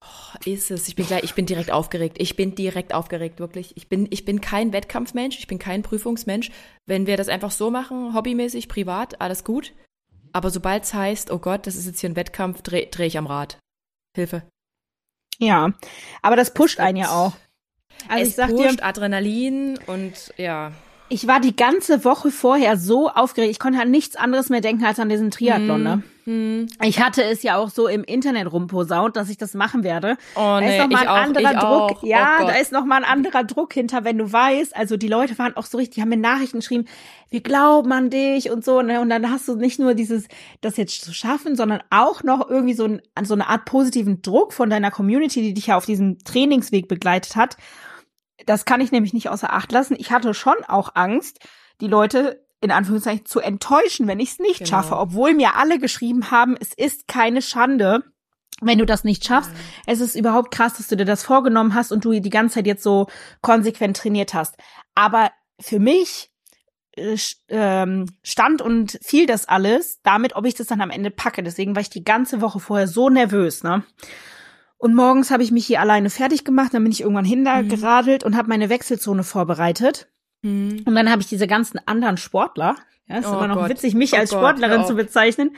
[0.02, 0.88] Oh, ist es.
[0.88, 2.16] Ich bin gleich, ich bin direkt aufgeregt.
[2.18, 3.76] Ich bin direkt aufgeregt, wirklich.
[3.76, 6.50] Ich bin, ich bin kein Wettkampfmensch, ich bin kein Prüfungsmensch.
[6.86, 9.72] Wenn wir das einfach so machen, hobbymäßig, privat, alles gut.
[10.32, 13.18] Aber sobald es heißt, oh Gott, das ist jetzt hier ein Wettkampf, drehe dreh ich
[13.18, 13.58] am Rad.
[14.16, 14.42] Hilfe.
[15.38, 15.72] Ja,
[16.20, 17.32] aber das pusht einen ja auch.
[18.08, 20.72] Also es ich sag pusht dir, Adrenalin und ja
[21.12, 23.50] ich war die ganze Woche vorher so aufgeregt.
[23.52, 25.82] Ich konnte an nichts anderes mehr denken als an diesen Triathlon.
[25.82, 26.02] Ne?
[26.24, 26.68] Hm.
[26.82, 30.16] Ich hatte es ja auch so im Internet rumposaunt, dass ich das machen werde.
[30.36, 32.02] Oh, da nee, ist noch mal ein anderer auch, Druck.
[32.02, 34.74] Ja, oh da ist noch mal ein anderer Druck hinter, wenn du weißt.
[34.74, 36.86] Also die Leute waren auch so richtig, die haben mir Nachrichten geschrieben,
[37.28, 38.80] wir glauben an dich und so.
[38.80, 38.98] Ne?
[39.02, 40.28] Und dann hast du nicht nur dieses,
[40.62, 44.54] das jetzt zu schaffen, sondern auch noch irgendwie so, ein, so eine Art positiven Druck
[44.54, 47.58] von deiner Community, die dich ja auf diesem Trainingsweg begleitet hat
[48.46, 49.96] das kann ich nämlich nicht außer Acht lassen.
[49.98, 51.40] Ich hatte schon auch Angst,
[51.80, 54.70] die Leute in Anführungszeichen zu enttäuschen, wenn ich es nicht genau.
[54.70, 58.04] schaffe, obwohl mir alle geschrieben haben, es ist keine Schande,
[58.60, 59.50] wenn du das nicht schaffst.
[59.52, 59.62] Nein.
[59.86, 62.66] Es ist überhaupt krass, dass du dir das vorgenommen hast und du die ganze Zeit
[62.66, 63.08] jetzt so
[63.40, 64.56] konsequent trainiert hast.
[64.94, 66.30] Aber für mich
[66.96, 67.16] äh,
[67.48, 71.42] ähm, stand und fiel das alles damit, ob ich das dann am Ende packe.
[71.42, 73.82] Deswegen war ich die ganze Woche vorher so nervös, ne?
[74.82, 78.26] Und morgens habe ich mich hier alleine fertig gemacht, dann bin ich irgendwann hingeradelt mhm.
[78.26, 80.08] und habe meine Wechselzone vorbereitet.
[80.42, 80.82] Mhm.
[80.84, 82.74] Und dann habe ich diese ganzen anderen Sportler,
[83.08, 83.70] ja, ist oh immer noch Gott.
[83.70, 85.56] witzig, mich oh als Sportlerin Gott, zu bezeichnen,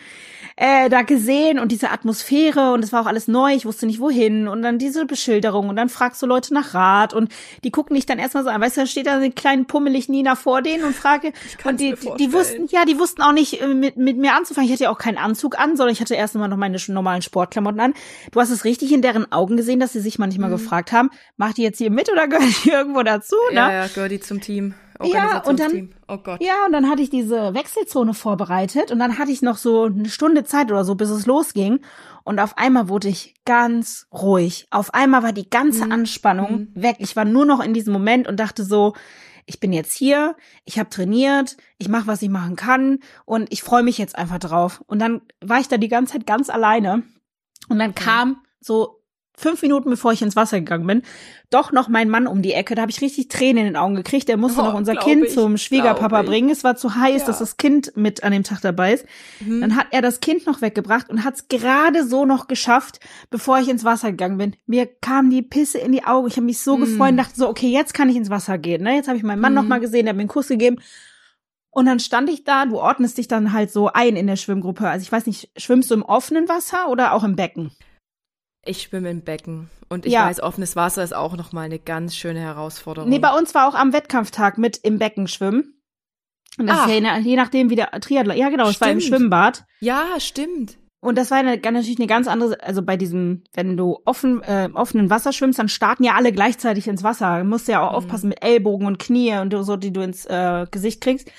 [0.57, 3.99] äh, da gesehen und diese Atmosphäre und es war auch alles neu, ich wusste nicht
[3.99, 7.33] wohin und dann diese Beschilderung und dann fragst du Leute nach Rat und
[7.65, 10.09] die gucken dich dann erstmal so an, weißt du, da steht da eine kleine pummelig
[10.09, 11.33] Nina vor denen und frage
[11.65, 14.69] und die, die wussten, ja, die wussten auch nicht äh, mit, mit mir anzufangen.
[14.69, 17.23] Ich hatte ja auch keinen Anzug an, sondern ich hatte erst einmal noch meine normalen
[17.23, 17.95] Sportklamotten an.
[18.31, 20.55] Du hast es richtig in deren Augen gesehen, dass sie sich manchmal mhm.
[20.55, 23.37] gefragt haben, macht die jetzt hier mit oder gehört die irgendwo dazu?
[23.51, 23.57] Ne?
[23.57, 26.41] Ja, ja, gehört die zum Team ja, und dann, oh Gott.
[26.43, 30.09] Ja, und dann hatte ich diese Wechselzone vorbereitet und dann hatte ich noch so eine
[30.09, 31.81] Stunde Zeit oder so, bis es losging.
[32.23, 34.67] Und auf einmal wurde ich ganz ruhig.
[34.71, 35.93] Auf einmal war die ganze mhm.
[35.93, 36.83] Anspannung mhm.
[36.83, 36.97] weg.
[37.01, 38.95] Ich war nur noch in diesem Moment und dachte so,
[39.47, 43.63] ich bin jetzt hier, ich habe trainiert, ich mache, was ich machen kann und ich
[43.63, 44.83] freue mich jetzt einfach drauf.
[44.87, 47.03] Und dann war ich da die ganze Zeit ganz alleine
[47.69, 49.04] und dann kam so
[49.37, 51.03] fünf Minuten bevor ich ins Wasser gegangen bin,
[51.51, 52.75] doch noch mein Mann um die Ecke.
[52.75, 54.29] Da habe ich richtig Tränen in den Augen gekriegt.
[54.29, 56.51] Der musste oh, noch unser Kind ich, zum Schwiegerpapa bringen.
[56.51, 57.27] Es war zu heiß, ja.
[57.27, 59.07] dass das Kind mit an dem Tag dabei ist.
[59.41, 59.61] Mhm.
[59.61, 63.59] Dann hat er das Kind noch weggebracht und hat es gerade so noch geschafft, bevor
[63.59, 64.57] ich ins Wasser gegangen bin.
[64.67, 66.29] Mir kam die Pisse in die Augen.
[66.29, 66.81] Ich habe mich so mhm.
[66.81, 68.83] gefreut und dachte so, okay, jetzt kann ich ins Wasser gehen.
[68.83, 68.95] Ne?
[68.95, 69.57] Jetzt habe ich meinen Mann mhm.
[69.57, 70.79] noch mal gesehen, der hat mir einen Kuss gegeben.
[71.71, 74.89] Und dann stand ich da, du ordnest dich dann halt so ein in der Schwimmgruppe.
[74.89, 77.73] Also ich weiß nicht, schwimmst du im offenen Wasser oder auch im Becken?
[78.67, 80.27] Ich schwimme im Becken und ich ja.
[80.27, 83.09] weiß, offenes Wasser ist auch nochmal eine ganz schöne Herausforderung.
[83.09, 85.81] Nee, bei uns war auch am Wettkampftag mit im Becken schwimmen.
[86.59, 86.89] Und das Ach.
[86.89, 88.37] ist ja je nachdem, wie der Triathlon.
[88.37, 89.65] Ja, genau, es war im Schwimmbad.
[89.81, 90.79] Ja, stimmt.
[91.01, 94.71] Und das war eine, natürlich eine ganz andere, also bei diesem, wenn du offen, äh,
[94.73, 97.41] offenen Wasser schwimmst, dann starten ja alle gleichzeitig ins Wasser.
[97.41, 97.97] Du musst ja auch mhm.
[97.97, 101.31] aufpassen mit Ellbogen und Knie und so, die du ins äh, Gesicht kriegst.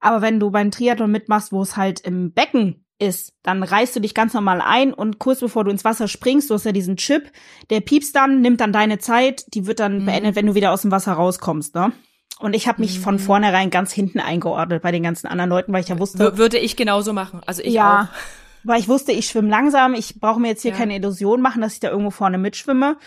[0.00, 4.00] Aber wenn du beim Triathlon mitmachst, wo es halt im Becken ist, dann reißt du
[4.00, 6.96] dich ganz normal ein und kurz bevor du ins Wasser springst, du hast ja diesen
[6.96, 7.30] Chip,
[7.70, 10.06] der piepst dann, nimmt dann deine Zeit, die wird dann mhm.
[10.06, 11.92] beendet, wenn du wieder aus dem Wasser rauskommst, ne?
[12.38, 13.02] Und ich habe mich mhm.
[13.02, 16.18] von vornherein ganz hinten eingeordnet bei den ganzen anderen Leuten, weil ich ja wusste.
[16.18, 17.40] W würde ich genauso machen.
[17.46, 18.16] Also ich ja, auch.
[18.64, 20.76] Weil ich wusste, ich schwimme langsam, ich brauche mir jetzt hier ja.
[20.76, 22.98] keine Illusion machen, dass ich da irgendwo vorne mitschwimme.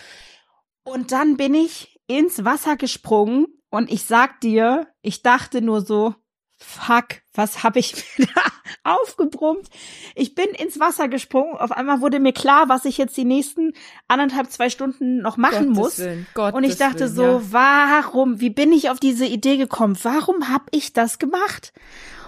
[0.84, 6.15] Und dann bin ich ins Wasser gesprungen und ich sag dir, ich dachte nur so,
[6.58, 8.41] fuck, was habe ich mir da
[8.84, 9.67] aufgebrummt?
[10.13, 11.56] Ich bin ins Wasser gesprungen.
[11.56, 13.73] Auf einmal wurde mir klar, was ich jetzt die nächsten
[14.08, 15.99] anderthalb, zwei Stunden noch machen Gottes muss.
[15.99, 17.41] Willen, Gottes und ich dachte Willen, so, ja.
[17.52, 19.97] warum, wie bin ich auf diese Idee gekommen?
[20.04, 21.73] Warum habe ich das gemacht?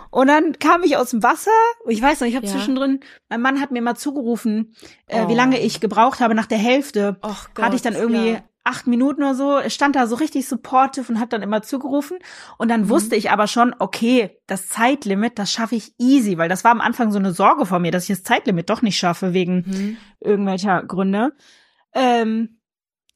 [0.09, 1.51] Und dann kam ich aus dem Wasser.
[1.87, 2.51] Ich weiß noch, ich habe ja.
[2.51, 4.75] zwischendrin, mein Mann hat mir mal zugerufen,
[5.07, 5.29] äh, oh.
[5.29, 6.35] wie lange ich gebraucht habe.
[6.35, 9.95] Nach der Hälfte Och Gott, hatte ich dann irgendwie ja acht Minuten oder so, stand
[9.95, 12.19] da so richtig supportive und hat dann immer zugerufen.
[12.57, 12.89] Und dann mhm.
[12.89, 16.81] wusste ich aber schon, okay, das Zeitlimit, das schaffe ich easy, weil das war am
[16.81, 19.97] Anfang so eine Sorge von mir, dass ich das Zeitlimit doch nicht schaffe wegen mhm.
[20.19, 21.33] irgendwelcher Gründe.
[21.93, 22.61] Ähm,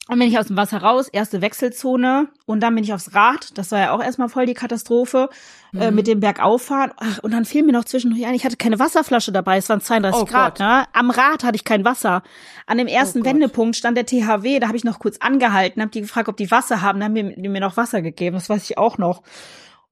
[0.08, 3.58] dann bin ich aus dem Wasser raus, erste Wechselzone und dann bin ich aufs Rad.
[3.58, 5.30] Das war ja auch erstmal voll die Katastrophe
[5.76, 5.82] mhm.
[5.82, 6.91] äh, mit dem Bergauffahren.
[6.97, 9.82] Ach, und dann fiel mir noch zwischendurch ein, ich hatte keine Wasserflasche dabei, es waren
[9.82, 10.59] 32 oh Grad.
[10.59, 10.86] Ne?
[10.93, 12.23] Am Rad hatte ich kein Wasser.
[12.65, 15.91] An dem ersten oh Wendepunkt stand der THW, da habe ich noch kurz angehalten, habe
[15.91, 18.63] die gefragt, ob die Wasser haben, dann haben die mir noch Wasser gegeben, das weiß
[18.69, 19.21] ich auch noch.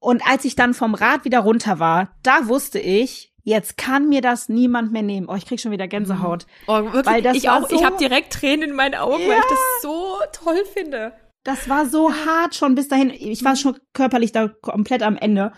[0.00, 4.22] Und als ich dann vom Rad wieder runter war, da wusste ich, Jetzt kann mir
[4.22, 5.28] das niemand mehr nehmen.
[5.28, 6.46] Oh, ich krieg schon wieder Gänsehaut.
[6.46, 6.62] Mhm.
[6.66, 7.04] Oh, wirklich?
[7.04, 7.68] Weil das ich auch.
[7.68, 9.28] So, ich habe direkt Tränen in meinen Augen, ja.
[9.28, 11.12] weil ich das so toll finde.
[11.44, 13.10] Das war so hart schon bis dahin.
[13.10, 15.52] Ich war schon körperlich da komplett am Ende.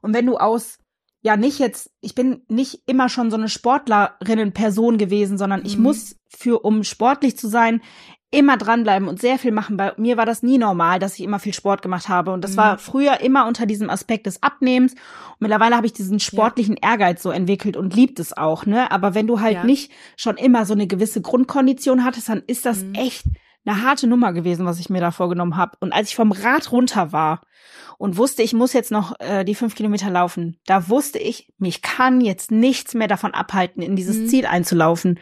[0.00, 0.78] Und wenn du aus,
[1.22, 5.82] ja, nicht jetzt, ich bin nicht immer schon so eine Sportlerinnen-Person gewesen, sondern ich mhm.
[5.82, 7.80] muss für, um sportlich zu sein,
[8.30, 9.76] immer dranbleiben und sehr viel machen.
[9.76, 12.32] Bei mir war das nie normal, dass ich immer viel Sport gemacht habe.
[12.32, 12.56] Und das mhm.
[12.56, 14.92] war früher immer unter diesem Aspekt des Abnehmens.
[14.92, 16.90] Und mittlerweile habe ich diesen sportlichen ja.
[16.90, 18.90] Ehrgeiz so entwickelt und liebt es auch, ne?
[18.90, 19.64] Aber wenn du halt ja.
[19.64, 22.94] nicht schon immer so eine gewisse Grundkondition hattest, dann ist das mhm.
[22.94, 23.24] echt
[23.64, 25.76] eine harte Nummer gewesen, was ich mir da vorgenommen habe.
[25.80, 27.40] Und als ich vom Rad runter war
[27.98, 31.82] und wusste, ich muss jetzt noch äh, die fünf Kilometer laufen, da wusste ich, mich
[31.82, 34.28] kann jetzt nichts mehr davon abhalten, in dieses mhm.
[34.28, 35.18] Ziel einzulaufen.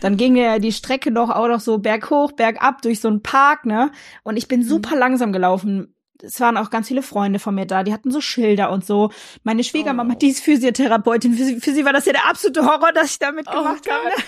[0.00, 3.64] Dann ging ja die Strecke noch auch noch so berghoch, bergab durch so einen Park,
[3.64, 3.90] ne?
[4.22, 4.64] Und ich bin mhm.
[4.64, 5.00] super mhm.
[5.00, 8.70] langsam gelaufen es waren auch ganz viele Freunde von mir da, die hatten so Schilder
[8.70, 9.10] und so.
[9.44, 10.18] Meine Schwiegermama, oh.
[10.18, 13.18] die ist Physiotherapeutin, für sie, für sie war das ja der absolute Horror, dass ich
[13.18, 14.22] damit oh gemacht oh habe.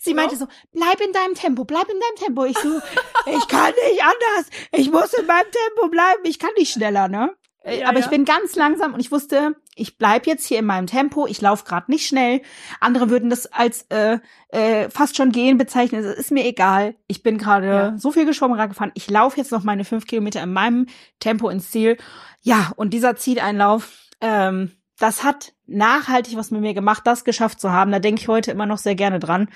[0.00, 2.44] Sie meinte so, bleib in deinem Tempo, bleib in deinem Tempo.
[2.44, 2.80] Ich so,
[3.26, 4.50] ich kann nicht anders.
[4.72, 7.34] Ich muss in meinem Tempo bleiben, ich kann nicht schneller, ne?
[7.64, 8.04] Äh, ja, aber ja.
[8.04, 11.40] ich bin ganz langsam und ich wusste, ich bleib jetzt hier in meinem Tempo, ich
[11.40, 12.42] laufe gerade nicht schnell.
[12.80, 16.04] Andere würden das als äh, äh, fast schon gehen bezeichnen.
[16.04, 16.94] Es ist mir egal.
[17.06, 17.98] Ich bin gerade ja.
[17.98, 18.92] so viel geschwommen, gerade gefahren.
[18.94, 20.86] Ich laufe jetzt noch meine fünf Kilometer in meinem
[21.20, 21.96] Tempo ins Ziel.
[22.40, 27.72] Ja, und dieser Zieleinlauf, ähm, das hat nachhaltig was mit mir gemacht, das geschafft zu
[27.72, 27.92] haben.
[27.92, 29.48] Da denke ich heute immer noch sehr gerne dran.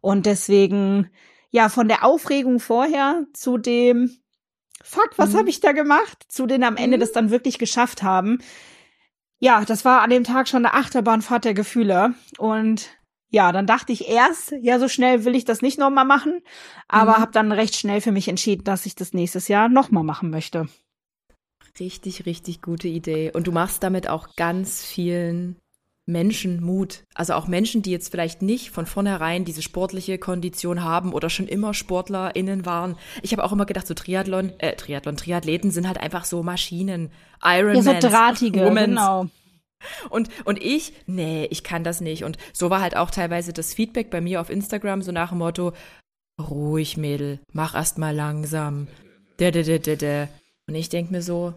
[0.00, 1.10] Und deswegen,
[1.50, 4.10] ja, von der Aufregung vorher zu dem
[4.82, 5.38] fuck, was mhm.
[5.38, 6.24] habe ich da gemacht?
[6.28, 7.00] Zu denen am Ende mhm.
[7.00, 8.38] das dann wirklich geschafft haben.
[9.40, 12.14] Ja, das war an dem Tag schon eine Achterbahnfahrt der Gefühle.
[12.38, 12.90] Und
[13.30, 16.40] ja, dann dachte ich erst, ja, so schnell will ich das nicht nochmal machen,
[16.88, 17.22] aber mhm.
[17.22, 20.68] habe dann recht schnell für mich entschieden, dass ich das nächstes Jahr nochmal machen möchte.
[21.78, 23.30] Richtig, richtig gute Idee.
[23.32, 25.56] Und du machst damit auch ganz vielen
[26.08, 27.04] Menschen Mut.
[27.14, 31.46] Also auch Menschen, die jetzt vielleicht nicht von vornherein diese sportliche Kondition haben oder schon
[31.46, 32.96] immer SportlerInnen waren.
[33.22, 37.10] Ich habe auch immer gedacht, so Triathlon, äh, Triathlon, Triathleten sind halt einfach so Maschinen.
[37.44, 37.84] Ironman.
[37.84, 38.86] Ja, so drahtige, Womans.
[38.86, 39.26] genau.
[40.08, 42.24] Und, und ich, nee, ich kann das nicht.
[42.24, 45.38] Und so war halt auch teilweise das Feedback bei mir auf Instagram, so nach dem
[45.38, 45.72] Motto,
[46.40, 48.88] ruhig, Mädel, mach erst mal langsam.
[49.38, 50.26] De, de, de, de, de.
[50.66, 51.54] Und ich denk mir so,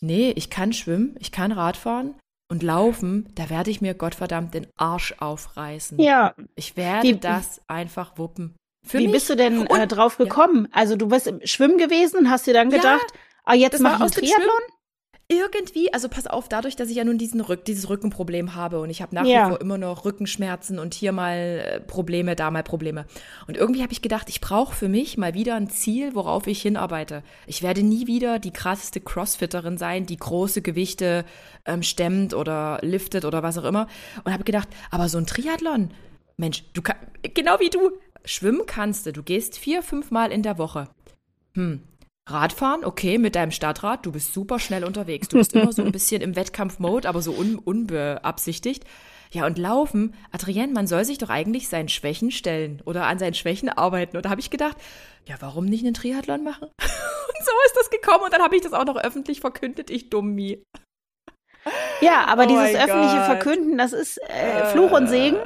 [0.00, 2.14] nee, ich kann schwimmen, ich kann Radfahren,
[2.48, 5.98] und laufen, da werde ich mir Gottverdammt den Arsch aufreißen.
[6.00, 6.34] Ja.
[6.54, 8.56] Ich werde wie, das einfach wuppen.
[8.86, 9.12] Für wie mich.
[9.12, 10.68] bist du denn äh, drauf gekommen?
[10.70, 10.80] Ja.
[10.80, 13.96] Also du bist im Schwimmen gewesen und hast dir dann gedacht, ja, ah, jetzt mach
[13.96, 14.62] ich einen Triathlon?
[15.30, 18.88] Irgendwie, also pass auf, dadurch, dass ich ja nun diesen Rück, dieses Rückenproblem habe und
[18.88, 19.44] ich habe nach ja.
[19.44, 23.04] wie vor immer noch Rückenschmerzen und hier mal äh, Probleme, da mal Probleme.
[23.46, 26.62] Und irgendwie habe ich gedacht, ich brauche für mich mal wieder ein Ziel, worauf ich
[26.62, 27.22] hinarbeite.
[27.46, 31.26] Ich werde nie wieder die krasseste Crossfitterin sein, die große Gewichte
[31.66, 33.86] ähm, stemmt oder liftet oder was auch immer.
[34.24, 35.90] Und habe gedacht, aber so ein Triathlon,
[36.38, 37.02] Mensch, du kannst,
[37.34, 37.90] genau wie du,
[38.24, 40.88] schwimmen kannst du, du gehst vier, fünf Mal in der Woche.
[41.54, 41.82] Hm,
[42.30, 45.28] Radfahren, okay, mit deinem Stadtrad, du bist super schnell unterwegs.
[45.28, 48.84] Du bist immer so ein bisschen im Wettkampfmode, aber so un unbeabsichtigt.
[49.30, 53.34] Ja, und laufen, Adrienne, man soll sich doch eigentlich seinen Schwächen stellen oder an seinen
[53.34, 54.16] Schwächen arbeiten.
[54.16, 54.76] Und da habe ich gedacht,
[55.26, 56.68] ja, warum nicht einen Triathlon machen?
[56.80, 60.08] und so ist das gekommen und dann habe ich das auch noch öffentlich verkündet, ich
[60.08, 60.62] Dummi.
[62.00, 63.26] Ja, aber oh dieses öffentliche Gott.
[63.26, 65.36] Verkünden, das ist äh, Fluch und Segen,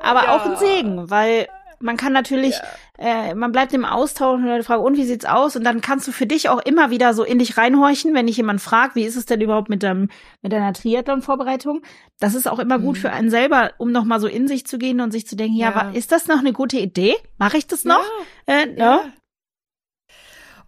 [0.00, 0.36] aber ja.
[0.36, 1.48] auch ein Segen, weil
[1.82, 2.54] man kann natürlich,
[2.98, 3.30] ja.
[3.30, 5.56] äh, man bleibt im Austausch und die Frage, und wie sieht's aus?
[5.56, 8.36] Und dann kannst du für dich auch immer wieder so in dich reinhorchen, wenn dich
[8.36, 10.08] jemand fragt, wie ist es denn überhaupt mit deinem,
[10.40, 11.82] mit deiner Triathlon-Vorbereitung?
[12.18, 12.84] Das ist auch immer mhm.
[12.84, 15.56] gut für einen selber, um nochmal so in sich zu gehen und sich zu denken,
[15.56, 15.90] ja, ja.
[15.90, 17.14] ist das noch eine gute Idee?
[17.38, 18.04] Mache ich das noch?
[18.48, 18.54] Ja.
[18.54, 19.00] Äh, ja.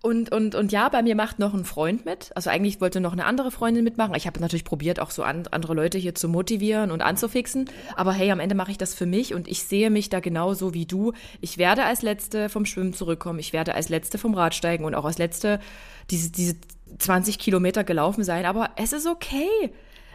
[0.05, 2.31] Und, und, und ja, bei mir macht noch ein Freund mit.
[2.35, 4.15] Also eigentlich wollte noch eine andere Freundin mitmachen.
[4.15, 7.71] Ich habe natürlich probiert, auch so an, andere Leute hier zu motivieren und anzufixen.
[7.97, 10.75] Aber hey, am Ende mache ich das für mich und ich sehe mich da genauso
[10.75, 11.15] wie du.
[11.41, 13.39] Ich werde als Letzte vom Schwimmen zurückkommen.
[13.39, 15.59] Ich werde als Letzte vom Radsteigen und auch als Letzte
[16.11, 16.57] diese, diese
[16.99, 18.45] 20 Kilometer gelaufen sein.
[18.45, 19.73] Aber es ist okay.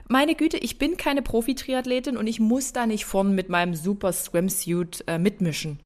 [0.07, 4.13] Meine Güte, ich bin keine Profi-Triathletin und ich muss da nicht vorn mit meinem super
[4.13, 5.79] Swimsuit äh, mitmischen.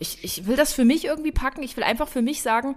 [0.00, 1.62] Ich, ich will das für mich irgendwie packen.
[1.62, 2.74] Ich will einfach für mich sagen,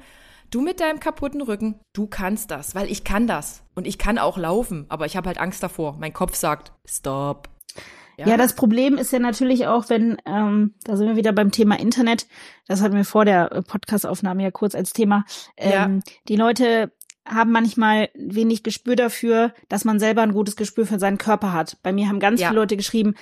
[0.51, 3.63] Du mit deinem kaputten Rücken, du kannst das, weil ich kann das.
[3.75, 5.97] Und ich kann auch laufen, aber ich habe halt Angst davor.
[5.99, 7.49] Mein Kopf sagt, stop.
[8.17, 8.27] Ja?
[8.27, 11.79] ja, das Problem ist ja natürlich auch, wenn, ähm, da sind wir wieder beim Thema
[11.79, 12.27] Internet,
[12.67, 15.23] das hatten wir vor der äh, Podcastaufnahme ja kurz als Thema,
[15.55, 16.13] ähm, ja.
[16.27, 16.91] die Leute
[17.25, 21.77] haben manchmal wenig Gespür dafür, dass man selber ein gutes Gespür für seinen Körper hat.
[21.83, 22.49] Bei mir haben ganz ja.
[22.49, 23.15] viele Leute geschrieben,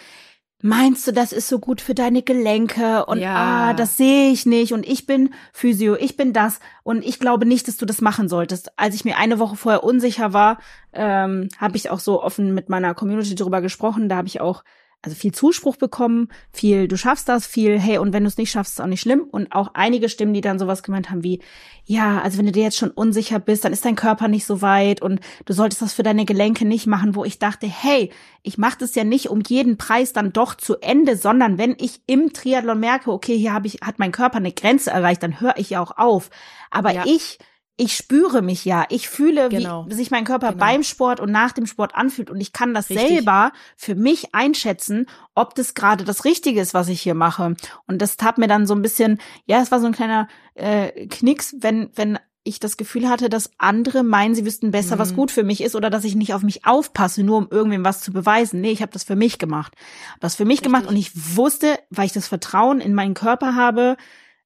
[0.62, 3.36] meinst du, das ist so gut für deine Gelenke und ja.
[3.36, 7.46] ah, das sehe ich nicht und ich bin Physio, ich bin das und ich glaube
[7.46, 8.78] nicht, dass du das machen solltest.
[8.78, 10.58] Als ich mir eine Woche vorher unsicher war,
[10.94, 14.10] ähm, habe ich auch so offen mit meiner Community darüber gesprochen.
[14.10, 14.64] Da habe ich auch
[15.02, 18.52] also viel Zuspruch bekommen, viel du schaffst das, viel hey und wenn du es nicht
[18.52, 21.42] schaffst, ist auch nicht schlimm und auch einige Stimmen, die dann sowas gemeint haben wie
[21.86, 24.62] ja, also wenn du dir jetzt schon unsicher bist, dann ist dein Körper nicht so
[24.62, 28.12] weit und du solltest das für deine Gelenke nicht machen, wo ich dachte, hey,
[28.44, 32.02] ich mache das ja nicht um jeden Preis dann doch zu Ende, sondern wenn ich
[32.06, 35.58] im Triathlon merke, okay, hier habe ich hat mein Körper eine Grenze erreicht, dann höre
[35.58, 36.30] ich ja auch auf,
[36.70, 37.04] aber ja.
[37.06, 37.40] ich
[37.78, 38.86] ich spüre mich ja.
[38.90, 39.86] Ich fühle, genau.
[39.88, 40.60] wie sich mein Körper genau.
[40.60, 42.32] beim Sport und nach dem Sport anfühlt.
[42.32, 43.08] Und ich kann das Richtig.
[43.08, 45.06] selber für mich einschätzen,
[45.36, 47.56] ob das gerade das Richtige ist, was ich hier mache.
[47.86, 51.08] Und das tat mir dann so ein bisschen, ja, es war so ein kleiner äh,
[51.08, 55.00] Knicks, wenn, wenn ich das Gefühl hatte, dass andere meinen, sie wüssten besser, mhm.
[55.00, 57.86] was gut für mich ist oder dass ich nicht auf mich aufpasse, nur um irgendwem
[57.86, 58.60] was zu beweisen.
[58.62, 59.74] Nee, ich habe das für mich gemacht.
[60.20, 60.74] Das für mich Richtig.
[60.74, 63.98] gemacht und ich wusste, weil ich das Vertrauen in meinen Körper habe,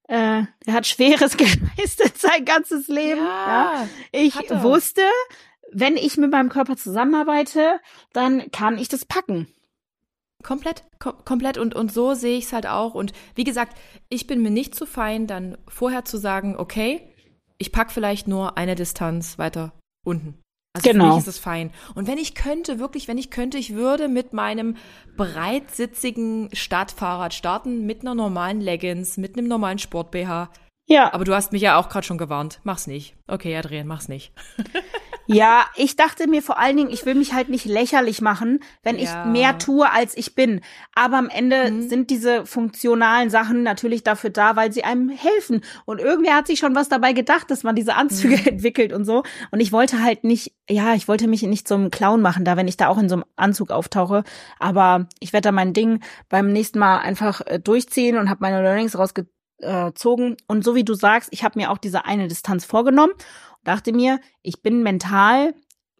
[0.08, 3.20] äh, er hat Schweres geleistet sein ganzes Leben.
[3.20, 3.88] Ja, ja.
[4.12, 5.02] Ich wusste,
[5.72, 7.80] wenn ich mit meinem Körper zusammenarbeite,
[8.12, 9.48] dann kann ich das packen.
[10.42, 12.94] Komplett, kom komplett und, und so sehe ich es halt auch.
[12.94, 13.76] Und wie gesagt,
[14.08, 17.08] ich bin mir nicht zu fein, dann vorher zu sagen, okay,
[17.58, 19.72] ich pack vielleicht nur eine Distanz weiter
[20.04, 20.41] unten.
[20.74, 21.04] Also genau.
[21.04, 21.70] für mich ist es fein.
[21.94, 24.76] Und wenn ich könnte, wirklich, wenn ich könnte, ich würde mit meinem
[25.16, 30.50] breitsitzigen Stadtfahrrad starten, mit einer normalen Leggings, mit einem normalen Sport-BH.
[30.86, 31.12] Ja.
[31.12, 32.60] Aber du hast mich ja auch gerade schon gewarnt.
[32.64, 33.14] Mach's nicht.
[33.26, 34.32] Okay, Adrian, mach's nicht.
[35.26, 38.98] Ja, ich dachte mir vor allen Dingen, ich will mich halt nicht lächerlich machen, wenn
[38.98, 39.02] ja.
[39.02, 40.60] ich mehr tue, als ich bin.
[40.94, 41.88] Aber am Ende mhm.
[41.88, 45.62] sind diese funktionalen Sachen natürlich dafür da, weil sie einem helfen.
[45.84, 48.46] Und irgendwer hat sich schon was dabei gedacht, dass man diese Anzüge mhm.
[48.46, 49.22] entwickelt und so.
[49.50, 52.68] Und ich wollte halt nicht, ja, ich wollte mich nicht zum Clown machen, da wenn
[52.68, 54.24] ich da auch in so einem Anzug auftauche.
[54.58, 58.62] Aber ich werde da mein Ding beim nächsten Mal einfach äh, durchziehen und habe meine
[58.62, 60.36] Learnings rausgezogen.
[60.48, 63.12] Und so wie du sagst, ich habe mir auch diese eine Distanz vorgenommen
[63.64, 65.54] dachte mir, ich bin mental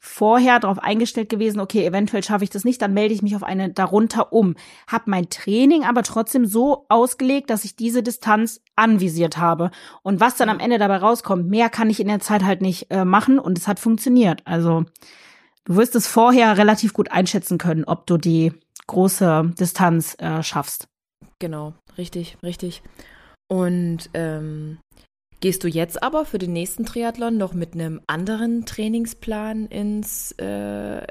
[0.05, 3.45] vorher darauf eingestellt gewesen, okay, eventuell schaffe ich das nicht, dann melde ich mich auf
[3.45, 4.57] eine darunter um.
[4.89, 9.71] Hab mein Training aber trotzdem so ausgelegt, dass ich diese Distanz anvisiert habe.
[10.03, 12.91] Und was dann am Ende dabei rauskommt, mehr kann ich in der Zeit halt nicht
[12.91, 14.43] äh, machen und es hat funktioniert.
[14.45, 14.85] Also
[15.67, 18.53] du wirst es vorher relativ gut einschätzen können, ob du die
[18.89, 20.89] große Distanz äh, schaffst.
[21.39, 22.83] Genau, richtig, richtig.
[23.47, 24.79] Und ähm,
[25.43, 31.05] Gehst du jetzt aber für den nächsten Triathlon noch mit einem anderen Trainingsplan ins äh,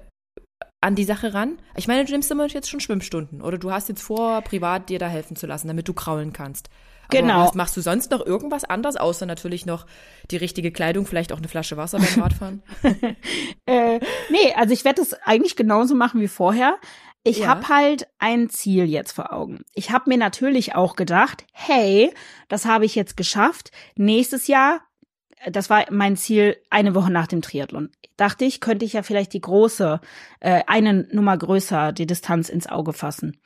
[0.80, 1.58] an die Sache ran?
[1.76, 5.00] Ich meine, du nimmst immer jetzt schon Schwimmstunden oder du hast jetzt vor, privat dir
[5.00, 6.70] da helfen zu lassen, damit du kraulen kannst.
[7.10, 7.46] Aber genau.
[7.46, 9.86] Was, machst du sonst noch irgendwas anders, außer natürlich noch
[10.32, 12.64] die richtige Kleidung, vielleicht auch eine Flasche Wasser beim Radfahren?
[13.66, 16.78] äh, nee, also ich werde es eigentlich genauso machen wie vorher.
[17.24, 17.48] Ich ja.
[17.48, 19.64] habe halt ein Ziel jetzt vor Augen.
[19.74, 22.12] Ich habe mir natürlich auch gedacht, hey,
[22.48, 23.72] das habe ich jetzt geschafft.
[23.96, 24.82] Nächstes Jahr,
[25.38, 27.90] äh, das war mein Ziel eine Woche nach dem Triathlon.
[28.18, 30.02] Dachte ich, könnte ich ja vielleicht die große,
[30.40, 33.40] äh, eine Nummer größer, die Distanz ins Auge fassen.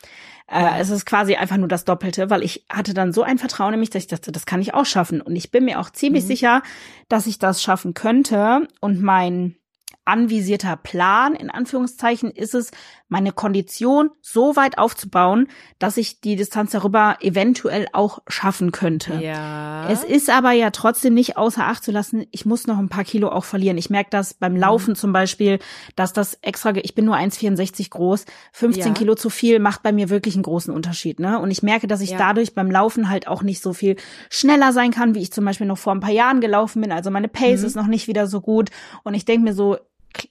[0.47, 3.73] Äh, es ist quasi einfach nur das Doppelte, weil ich hatte dann so ein Vertrauen
[3.73, 5.19] in mich, dass ich dachte, das kann ich auch schaffen.
[5.19, 6.28] Und ich bin mir auch ziemlich mhm.
[6.28, 6.63] sicher,
[7.09, 8.67] dass ich das schaffen könnte.
[8.80, 9.57] Und mein
[10.06, 12.72] anvisierter Plan, in Anführungszeichen, ist es,
[13.08, 15.47] meine Kondition so weit aufzubauen,
[15.78, 19.16] dass ich die Distanz darüber eventuell auch schaffen könnte.
[19.22, 19.88] Ja.
[19.89, 23.03] Es ist aber ja trotzdem nicht außer Acht zu lassen, ich muss noch ein paar
[23.03, 23.78] Kilo auch verlieren.
[23.78, 24.95] Ich merke das beim Laufen mhm.
[24.95, 25.60] zum Beispiel,
[25.95, 28.93] dass das extra, ich bin nur 1,64 groß, 15 ja.
[28.93, 31.20] Kilo zu viel macht bei mir wirklich einen großen Unterschied.
[31.20, 31.39] Ne?
[31.39, 32.18] Und ich merke, dass ich ja.
[32.18, 33.97] dadurch beim Laufen halt auch nicht so viel
[34.32, 36.91] schneller sein kann, wie ich zum Beispiel noch vor ein paar Jahren gelaufen bin.
[36.91, 37.68] Also meine Pace mhm.
[37.68, 38.72] ist noch nicht wieder so gut.
[39.03, 39.78] Und ich denke mir so,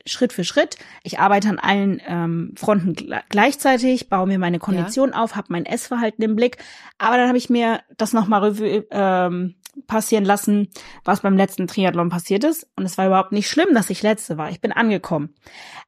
[0.07, 0.77] Schritt für Schritt.
[1.03, 2.97] Ich arbeite an allen ähm, Fronten
[3.29, 5.23] gleichzeitig, baue mir meine Kondition ja.
[5.23, 6.59] auf, habe mein Essverhalten im Blick.
[6.99, 9.57] Aber dann habe ich mir das nochmal Revue ähm,
[9.87, 10.69] passieren lassen,
[11.05, 12.69] was beim letzten Triathlon passiert ist.
[12.77, 14.51] Und es war überhaupt nicht schlimm, dass ich letzte war.
[14.51, 15.35] Ich bin angekommen.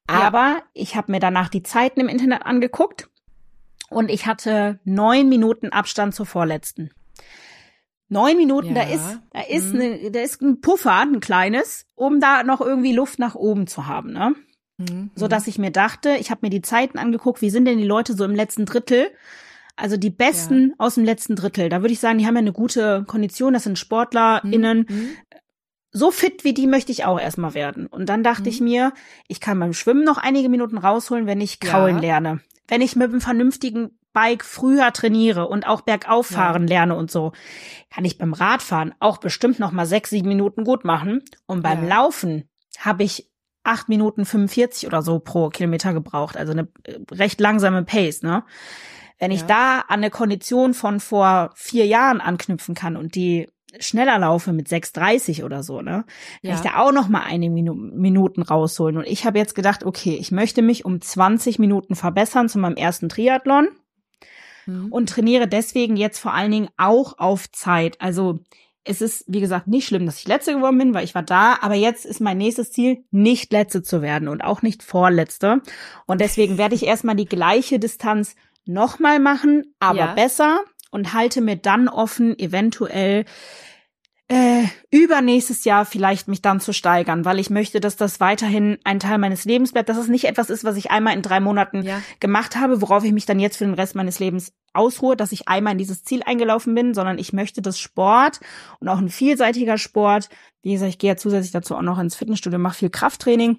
[0.06, 0.62] Aber ja.
[0.74, 3.08] ich habe mir danach die Zeiten im Internet angeguckt
[3.88, 6.90] und ich hatte neun Minuten Abstand zur vorletzten.
[8.08, 8.84] Neun Minuten, ja.
[8.84, 9.78] da ist, da ist, mhm.
[9.78, 13.86] ne, da ist ein Puffer, ein kleines, um da noch irgendwie Luft nach oben zu
[13.86, 14.34] haben, ne?
[14.78, 15.10] Mhm.
[15.14, 17.84] So dass ich mir dachte, ich habe mir die Zeiten angeguckt, wie sind denn die
[17.84, 19.08] Leute so im letzten Drittel?
[19.74, 20.74] Also die besten ja.
[20.78, 21.68] aus dem letzten Drittel.
[21.68, 24.86] Da würde ich sagen, die haben ja eine gute Kondition, das sind SportlerInnen.
[24.88, 25.08] Mhm.
[25.92, 27.86] So fit wie die möchte ich auch erstmal werden.
[27.86, 28.66] Und dann dachte ich mhm.
[28.66, 28.92] mir,
[29.28, 32.02] ich kann beim Schwimmen noch einige Minuten rausholen, wenn ich kraulen ja.
[32.02, 32.40] lerne.
[32.68, 36.76] wenn ich mit einem vernünftigen Bike früher trainiere und auch bergauf fahren ja.
[36.76, 37.32] lerne und so,
[37.90, 41.22] kann ich beim Radfahren auch bestimmt noch mal sechs, sieben Minuten gut machen.
[41.44, 41.96] Und beim ja.
[41.96, 42.48] Laufen
[42.78, 43.30] habe ich
[43.62, 48.44] acht Minuten 45 oder so pro Kilometer gebraucht, also eine äh, recht langsame Pace, ne?
[49.18, 53.48] Wenn ich da an eine Kondition von vor vier Jahren anknüpfen kann und die
[53.78, 56.04] schneller laufe mit 6,30 oder so, ne,
[56.42, 56.54] kann ja.
[56.54, 58.98] ich da auch noch mal eine Minu Minuten rausholen.
[58.98, 62.76] Und ich habe jetzt gedacht, okay, ich möchte mich um 20 Minuten verbessern zu meinem
[62.76, 63.68] ersten Triathlon
[64.66, 64.92] mhm.
[64.92, 68.00] und trainiere deswegen jetzt vor allen Dingen auch auf Zeit.
[68.00, 68.40] Also
[68.84, 71.58] es ist, wie gesagt, nicht schlimm, dass ich Letzte geworden bin, weil ich war da,
[71.60, 75.60] aber jetzt ist mein nächstes Ziel, nicht Letzte zu werden und auch nicht Vorletzte.
[76.06, 80.14] Und deswegen werde ich erstmal die gleiche Distanz nochmal machen, aber ja.
[80.14, 80.60] besser
[80.90, 83.24] und halte mir dann offen, eventuell
[84.28, 88.98] äh, übernächstes Jahr vielleicht mich dann zu steigern, weil ich möchte, dass das weiterhin ein
[88.98, 91.82] Teil meines Lebens bleibt, dass es nicht etwas ist, was ich einmal in drei Monaten
[91.82, 92.02] ja.
[92.18, 95.46] gemacht habe, worauf ich mich dann jetzt für den Rest meines Lebens ausruhe, dass ich
[95.46, 98.40] einmal in dieses Ziel eingelaufen bin, sondern ich möchte, dass Sport
[98.80, 100.28] und auch ein vielseitiger Sport,
[100.62, 103.58] wie gesagt, ich gehe ja zusätzlich dazu auch noch ins Fitnessstudio, mache viel Krafttraining.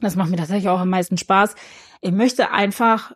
[0.00, 1.54] Das macht mir tatsächlich auch am meisten Spaß.
[2.00, 3.12] Ich möchte einfach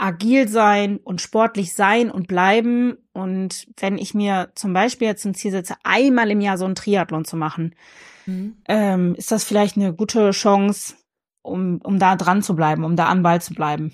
[0.00, 2.96] agil sein und sportlich sein und bleiben.
[3.12, 6.74] Und wenn ich mir zum Beispiel jetzt ein Ziel setze, einmal im Jahr so ein
[6.74, 7.74] Triathlon zu machen,
[8.26, 8.56] mhm.
[8.66, 10.94] ähm, ist das vielleicht eine gute Chance,
[11.42, 13.92] um, um da dran zu bleiben, um da am Ball zu bleiben.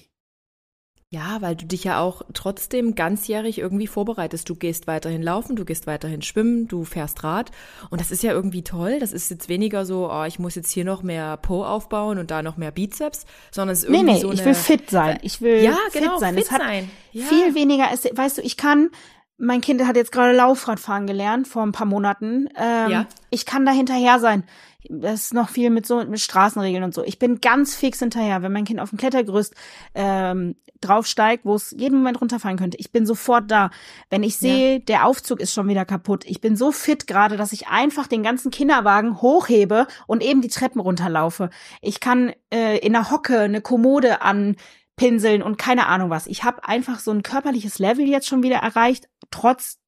[1.11, 4.49] Ja, weil du dich ja auch trotzdem ganzjährig irgendwie vorbereitest.
[4.49, 7.53] Du gehst weiterhin laufen, du gehst weiterhin schwimmen, du fährst Rad.
[7.91, 8.99] Und das ist ja irgendwie toll.
[8.99, 12.33] Das ist jetzt weniger so, oh, ich muss jetzt hier noch mehr Po aufbauen und
[12.33, 14.91] da noch mehr Bizeps, sondern es ist irgendwie nee, nee, so eine, ich will fit
[14.91, 15.19] sein.
[15.23, 16.35] Ich will ja, genau, fit sein.
[16.35, 16.91] Fit sein.
[17.13, 17.25] Ja.
[17.27, 18.91] viel weniger, weißt du, ich kann,
[19.39, 22.49] mein Kind hat jetzt gerade Laufradfahren gelernt vor ein paar Monaten.
[22.57, 23.07] Ähm, ja.
[23.31, 24.43] Ich kann da hinterher sein
[24.91, 27.03] das ist noch viel mit so mit Straßenregeln und so.
[27.05, 29.55] Ich bin ganz fix hinterher, wenn mein Kind auf dem Klettergerüst
[29.95, 32.79] ähm, draufsteigt, wo es jeden Moment runterfallen könnte.
[32.79, 33.71] Ich bin sofort da.
[34.11, 34.79] Wenn ich sehe, ja.
[34.79, 36.25] der Aufzug ist schon wieder kaputt.
[36.27, 40.49] Ich bin so fit gerade, dass ich einfach den ganzen Kinderwagen hochhebe und eben die
[40.49, 41.51] Treppen runterlaufe.
[41.81, 46.27] Ich kann äh, in der Hocke eine Kommode anpinseln und keine Ahnung was.
[46.27, 49.79] Ich habe einfach so ein körperliches Level jetzt schon wieder erreicht, trotz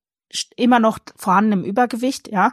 [0.57, 2.53] immer noch vorhandenem Übergewicht, ja,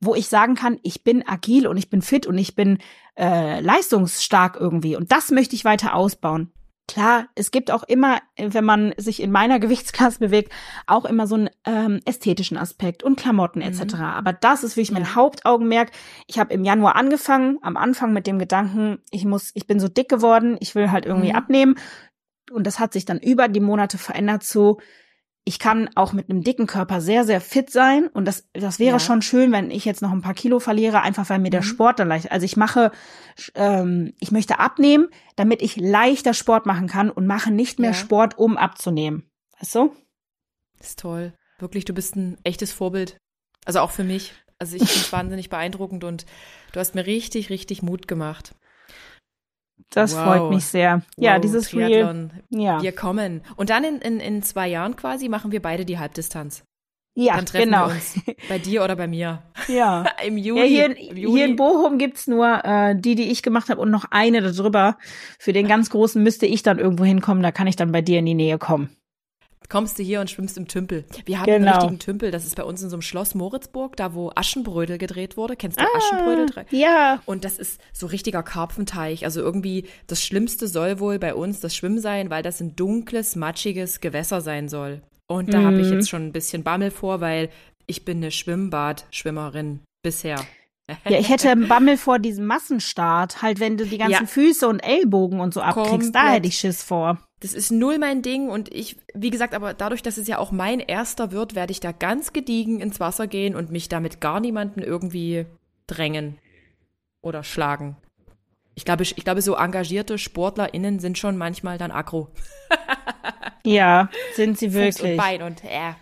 [0.00, 2.78] wo ich sagen kann, ich bin agil und ich bin fit und ich bin
[3.18, 4.96] äh, leistungsstark irgendwie.
[4.96, 6.52] Und das möchte ich weiter ausbauen.
[6.88, 10.52] Klar, es gibt auch immer, wenn man sich in meiner Gewichtsklasse bewegt,
[10.86, 13.94] auch immer so einen ähm, ästhetischen Aspekt und Klamotten etc.
[13.94, 14.02] Mhm.
[14.02, 15.14] Aber das ist wirklich mein ja.
[15.16, 15.90] Hauptaugenmerk.
[16.28, 19.88] Ich habe im Januar angefangen, am Anfang mit dem Gedanken, ich muss, ich bin so
[19.88, 21.36] dick geworden, ich will halt irgendwie mhm.
[21.36, 21.74] abnehmen.
[22.52, 24.78] Und das hat sich dann über die Monate verändert zu,
[25.48, 28.08] ich kann auch mit einem dicken Körper sehr, sehr fit sein.
[28.08, 28.98] Und das, das wäre ja.
[28.98, 31.52] schon schön, wenn ich jetzt noch ein paar Kilo verliere, einfach weil mir mhm.
[31.52, 32.32] der Sport dann leicht.
[32.32, 32.90] Also ich mache,
[33.54, 37.94] ähm, ich möchte abnehmen, damit ich leichter Sport machen kann und mache nicht mehr ja.
[37.94, 39.30] Sport, um abzunehmen.
[39.60, 39.94] Weißt du?
[40.78, 41.32] Das ist toll.
[41.60, 43.16] Wirklich, du bist ein echtes Vorbild.
[43.64, 44.34] Also auch für mich.
[44.58, 46.26] Also ich finde es wahnsinnig beeindruckend und
[46.72, 48.56] du hast mir richtig, richtig Mut gemacht.
[49.90, 50.24] Das wow.
[50.24, 51.02] freut mich sehr.
[51.16, 52.30] Ja, wow, dieses Triathlon.
[52.50, 52.64] Real.
[52.64, 52.82] Ja.
[52.82, 53.42] Wir kommen.
[53.56, 56.64] Und dann in, in, in zwei Jahren quasi machen wir beide die Halbdistanz.
[57.14, 57.86] Ja, dann treffen genau.
[57.86, 59.42] Wir uns bei dir oder bei mir.
[59.68, 60.04] Ja.
[60.26, 60.60] Im Juni.
[60.60, 61.36] Ja, hier, in, Im Juni.
[61.36, 64.98] hier in Bochum gibt's nur äh, die, die ich gemacht habe und noch eine darüber.
[65.38, 68.18] Für den ganz großen müsste ich dann irgendwo hinkommen, da kann ich dann bei dir
[68.18, 68.90] in die Nähe kommen
[69.68, 71.04] kommst du hier und schwimmst im Tümpel.
[71.24, 71.72] Wir haben genau.
[71.72, 74.98] einen richtigen Tümpel, das ist bei uns in so einem Schloss Moritzburg, da wo Aschenbrödel
[74.98, 75.56] gedreht wurde.
[75.56, 76.66] Kennst du ah, Aschenbrödel?
[76.70, 77.20] Ja.
[77.26, 79.24] Und das ist so richtiger Karpfenteich.
[79.24, 83.36] Also irgendwie das Schlimmste soll wohl bei uns das Schwimmen sein, weil das ein dunkles,
[83.36, 85.02] matschiges Gewässer sein soll.
[85.28, 85.66] Und da mhm.
[85.66, 87.50] habe ich jetzt schon ein bisschen Bammel vor, weil
[87.86, 90.40] ich bin eine Schwimmbadschwimmerin bisher.
[91.04, 94.26] Ja, ich hätte Bammel vor diesem Massenstart, halt wenn du die ganzen ja.
[94.26, 96.14] Füße und Ellbogen und so abkriegst, Komplett.
[96.14, 97.18] da hätte ich Schiss vor.
[97.40, 100.52] Das ist null mein Ding und ich, wie gesagt, aber dadurch, dass es ja auch
[100.52, 104.40] mein erster wird, werde ich da ganz gediegen ins Wasser gehen und mich damit gar
[104.40, 105.44] niemanden irgendwie
[105.86, 106.38] drängen
[107.20, 107.96] oder schlagen.
[108.74, 112.28] Ich glaube, ich glaube, so engagierte SportlerInnen sind schon manchmal dann aggro.
[113.64, 114.96] ja, sind sie wirklich.
[114.96, 115.92] Fuß und Bein und äh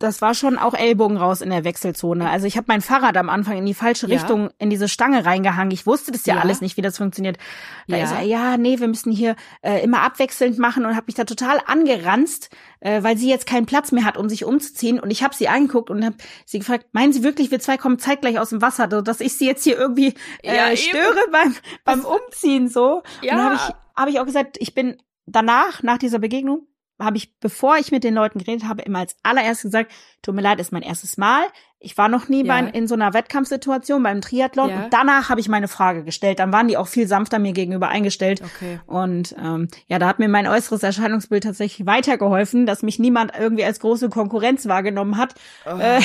[0.00, 2.28] das war schon auch Ellbogen raus in der Wechselzone.
[2.28, 4.14] Also ich habe mein Fahrrad am Anfang in die falsche ja.
[4.14, 5.70] Richtung in diese Stange reingehangen.
[5.70, 6.40] Ich wusste das ja, ja.
[6.40, 7.38] alles nicht, wie das funktioniert.
[7.86, 8.04] Da ja.
[8.04, 11.24] ist er, ja, nee, wir müssen hier äh, immer abwechselnd machen und habe mich da
[11.24, 14.98] total angeranzt, äh, weil sie jetzt keinen Platz mehr hat, um sich umzuziehen.
[14.98, 17.98] Und ich habe sie angeguckt und habe sie gefragt, meinen Sie wirklich, wir zwei kommen
[18.00, 22.68] zeitgleich aus dem Wasser, dass ich sie jetzt hier irgendwie äh, störe beim, beim Umziehen
[22.68, 23.02] so?
[23.22, 23.32] Ja.
[23.32, 26.66] Und dann habe ich, hab ich auch gesagt, ich bin danach, nach dieser Begegnung,
[27.00, 29.92] habe ich, bevor ich mit den Leuten geredet habe, immer als allererstes gesagt,
[30.22, 31.42] tut mir leid, ist mein erstes Mal.
[31.80, 32.60] Ich war noch nie ja.
[32.62, 34.84] bei, in so einer Wettkampfsituation beim Triathlon ja.
[34.84, 36.38] und danach habe ich meine Frage gestellt.
[36.38, 38.40] Dann waren die auch viel sanfter mir gegenüber eingestellt.
[38.42, 38.80] Okay.
[38.86, 43.64] Und ähm, ja, da hat mir mein äußeres Erscheinungsbild tatsächlich weitergeholfen, dass mich niemand irgendwie
[43.64, 45.34] als große Konkurrenz wahrgenommen hat.
[45.66, 45.78] Oh.
[45.78, 46.00] Äh,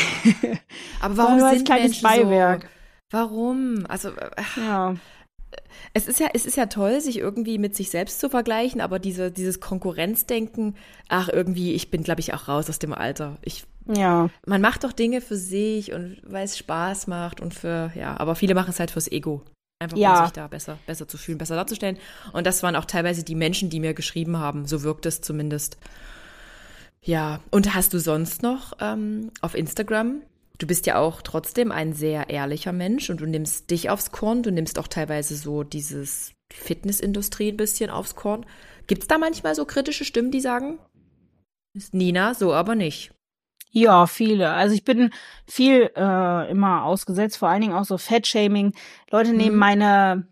[1.01, 2.63] Aber warum sind kleines Menschen Beiwerk?
[2.63, 2.67] So?
[3.11, 3.85] Warum?
[3.87, 4.95] Also äh, ja
[5.93, 8.99] es ist ja, es ist ja toll, sich irgendwie mit sich selbst zu vergleichen, aber
[8.99, 10.75] diese, dieses Konkurrenzdenken,
[11.07, 13.37] ach, irgendwie, ich bin, glaube ich, auch raus aus dem Alter.
[13.41, 14.29] Ich, ja.
[14.45, 18.35] Man macht doch Dinge für sich und weil es Spaß macht und für, ja, aber
[18.35, 19.43] viele machen es halt fürs Ego.
[19.81, 20.19] Einfach ja.
[20.19, 21.97] um sich da besser, besser zu fühlen, besser darzustellen.
[22.33, 24.65] Und das waren auch teilweise die Menschen, die mir geschrieben haben.
[24.67, 25.77] So wirkt es zumindest.
[27.01, 30.21] Ja, und hast du sonst noch ähm, auf Instagram
[30.59, 34.43] du bist ja auch trotzdem ein sehr ehrlicher Mensch und du nimmst dich aufs Korn,
[34.43, 38.45] du nimmst auch teilweise so dieses Fitnessindustrie ein bisschen aufs Korn.
[38.85, 40.79] Gibt es da manchmal so kritische Stimmen, die sagen,
[41.73, 43.11] ist Nina, so aber nicht?
[43.71, 44.49] Ja, viele.
[44.51, 45.11] Also ich bin
[45.47, 48.73] viel äh, immer ausgesetzt, vor allen Dingen auch so Fettshaming.
[49.11, 49.59] Leute nehmen mhm.
[49.59, 50.27] meine,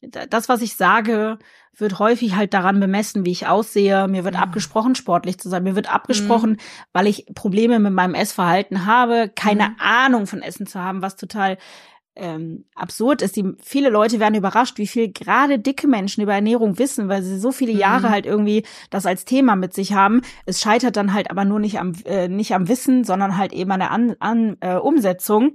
[0.00, 1.38] das, was ich sage,
[1.76, 4.08] wird häufig halt daran bemessen, wie ich aussehe.
[4.08, 4.40] Mir wird mhm.
[4.40, 5.62] abgesprochen, sportlich zu sein.
[5.62, 6.56] Mir wird abgesprochen, mhm.
[6.92, 9.76] weil ich Probleme mit meinem Essverhalten habe, keine mhm.
[9.78, 11.58] Ahnung von Essen zu haben, was total
[12.16, 13.36] ähm, absurd ist.
[13.36, 17.38] Die, viele Leute werden überrascht, wie viel gerade dicke Menschen über Ernährung wissen, weil sie
[17.38, 18.12] so viele Jahre mhm.
[18.12, 20.22] halt irgendwie das als Thema mit sich haben.
[20.46, 23.70] Es scheitert dann halt aber nur nicht am äh, nicht am Wissen, sondern halt eben
[23.70, 25.52] an der an, an, äh, Umsetzung.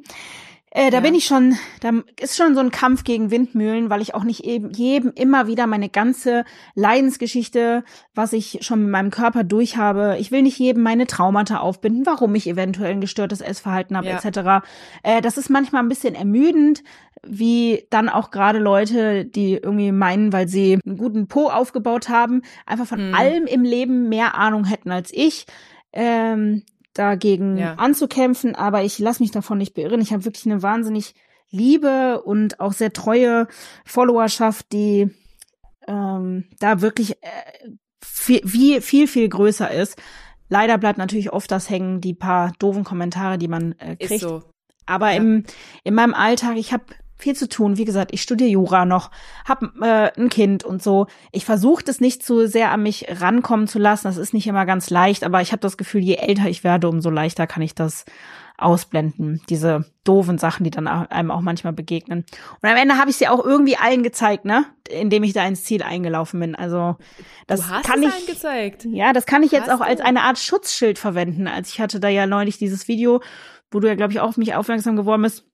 [0.74, 1.02] Äh, da ja.
[1.02, 4.46] bin ich schon, da ist schon so ein Kampf gegen Windmühlen, weil ich auch nicht
[4.46, 6.46] eben jedem immer wieder meine ganze
[6.76, 7.84] Leidensgeschichte,
[8.16, 12.06] was ich schon mit meinem Körper durch habe, ich will nicht jedem meine Traumata aufbinden,
[12.06, 14.20] warum ich eventuell ein gestörtes Essverhalten habe, ja.
[14.24, 14.66] etc.
[15.04, 16.84] Äh, das ist manchmal ein bisschen ermüdend,
[17.22, 22.44] wie dann auch gerade Leute, die irgendwie meinen, weil sie einen guten Po aufgebaut haben,
[22.66, 23.14] einfach von mhm.
[23.14, 25.48] allem im Leben mehr Ahnung hätten als ich.
[25.92, 26.64] Ähm,
[26.94, 27.76] dagegen ja.
[27.76, 30.02] anzukämpfen, aber ich lasse mich davon nicht beirren.
[30.02, 31.14] Ich habe wirklich eine wahnsinnig
[31.50, 33.48] liebe und auch sehr treue
[33.86, 35.10] Followerschaft, die
[35.88, 37.70] ähm, da wirklich äh,
[38.04, 40.02] viel, viel, viel, viel größer ist.
[40.50, 44.12] Leider bleibt natürlich oft das hängen, die paar doofen Kommentare, die man äh, kriegt.
[44.12, 44.44] Ist so.
[44.86, 45.18] Aber ja.
[45.18, 45.46] im,
[45.84, 46.84] in meinem Alltag, ich habe
[47.22, 47.78] viel zu tun.
[47.78, 49.12] Wie gesagt, ich studiere Jura noch,
[49.48, 51.08] habe äh, ein Kind und so.
[51.32, 54.08] Ich versuche das nicht zu sehr an mich rankommen zu lassen.
[54.08, 56.90] Das ist nicht immer ganz leicht, aber ich habe das Gefühl, je älter ich werde,
[56.90, 58.06] umso leichter kann ich das
[58.62, 59.42] ausblenden.
[59.50, 62.26] Diese doofen Sachen, die dann einem auch manchmal begegnen.
[62.62, 64.66] Und am Ende habe ich sie auch irgendwie allen gezeigt, ne?
[64.90, 66.56] Indem ich da ins Ziel eingelaufen bin.
[66.56, 66.96] Also
[67.48, 68.28] das kann ich.
[68.28, 68.86] Gezeigt.
[68.86, 71.48] Ja, das kann ich jetzt hast auch als eine Art Schutzschild verwenden.
[71.48, 73.22] Als ich hatte da ja neulich dieses Video,
[73.72, 75.51] wo du ja, glaube ich, auch auf mich aufmerksam geworden bist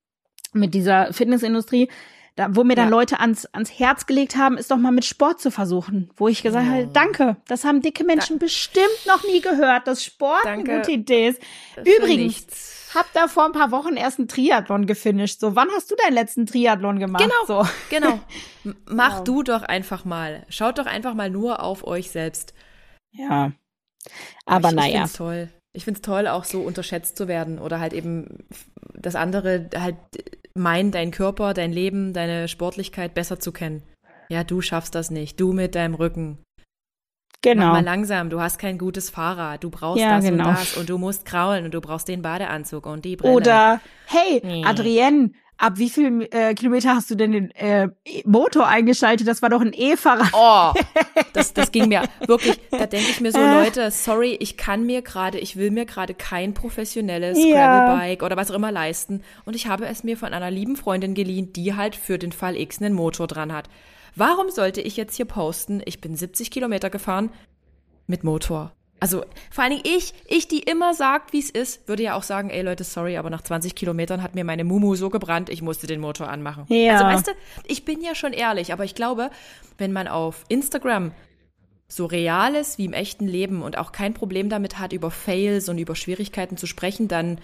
[0.54, 1.90] mit dieser Fitnessindustrie,
[2.38, 2.92] da, wo mir dann ja.
[2.92, 6.12] Leute ans, ans Herz gelegt haben, ist doch mal mit Sport zu versuchen.
[6.18, 6.72] Wo ich gesagt ja.
[6.72, 10.72] habe, danke, das haben dicke Menschen da bestimmt noch nie gehört, dass Sport danke.
[10.72, 11.42] eine gute Idee ist.
[11.76, 12.46] Das Übrigens,
[12.94, 15.40] hab da vor ein paar Wochen erst einen Triathlon gefinisht.
[15.40, 17.24] So, wann hast du deinen letzten Triathlon gemacht?
[17.24, 17.70] Genau, so.
[17.90, 18.20] genau.
[18.86, 19.24] Mach wow.
[19.24, 20.46] du doch einfach mal.
[20.50, 22.54] Schaut doch einfach mal nur auf euch selbst.
[23.12, 23.52] Ja.
[24.46, 25.06] Aber ich, naja.
[25.06, 25.50] Ich toll.
[25.78, 28.40] Ich find's toll, auch so unterschätzt zu werden oder halt eben
[28.96, 29.96] das andere halt
[30.56, 33.84] meinen, dein Körper, dein Leben, deine Sportlichkeit besser zu kennen.
[34.28, 35.40] Ja, du schaffst das nicht.
[35.40, 36.40] Du mit deinem Rücken.
[37.44, 37.68] Genau.
[37.68, 40.50] Mach mal langsam, du hast kein gutes Fahrrad, du brauchst ja, das genau.
[40.50, 43.36] und das und du musst kraulen und du brauchst den Badeanzug und die Brille.
[43.36, 44.66] Oder, hey, nee.
[44.66, 47.90] Adrienne, ab wie viel äh, Kilometer hast du denn den äh,
[48.26, 49.28] Motor eingeschaltet?
[49.28, 50.32] Das war doch ein E-Fahrrad.
[50.34, 50.74] Oh,
[51.34, 52.60] das, das ging mir wirklich.
[52.72, 53.64] Da denke ich mir so, äh.
[53.64, 57.56] Leute, sorry, ich kann mir gerade, ich will mir gerade kein professionelles ja.
[57.56, 59.24] Gravelbike oder was auch immer leisten.
[59.46, 62.56] Und ich habe es mir von einer lieben Freundin geliehen, die halt für den Fall
[62.56, 63.70] X einen Motor dran hat.
[64.16, 67.30] Warum sollte ich jetzt hier posten, ich bin 70 Kilometer gefahren
[68.08, 68.72] mit Motor?
[69.00, 72.24] Also vor allen Dingen ich, ich, die immer sagt, wie es ist, würde ja auch
[72.24, 75.62] sagen, ey Leute, sorry, aber nach 20 Kilometern hat mir meine Mumu so gebrannt, ich
[75.62, 76.66] musste den Motor anmachen.
[76.70, 76.94] Ja.
[76.94, 77.32] Also weißt du,
[77.66, 79.30] ich bin ja schon ehrlich, aber ich glaube,
[79.78, 81.12] wenn man auf Instagram
[81.88, 85.70] so real ist wie im echten Leben und auch kein Problem damit hat, über Fails
[85.70, 87.40] und über Schwierigkeiten zu sprechen, dann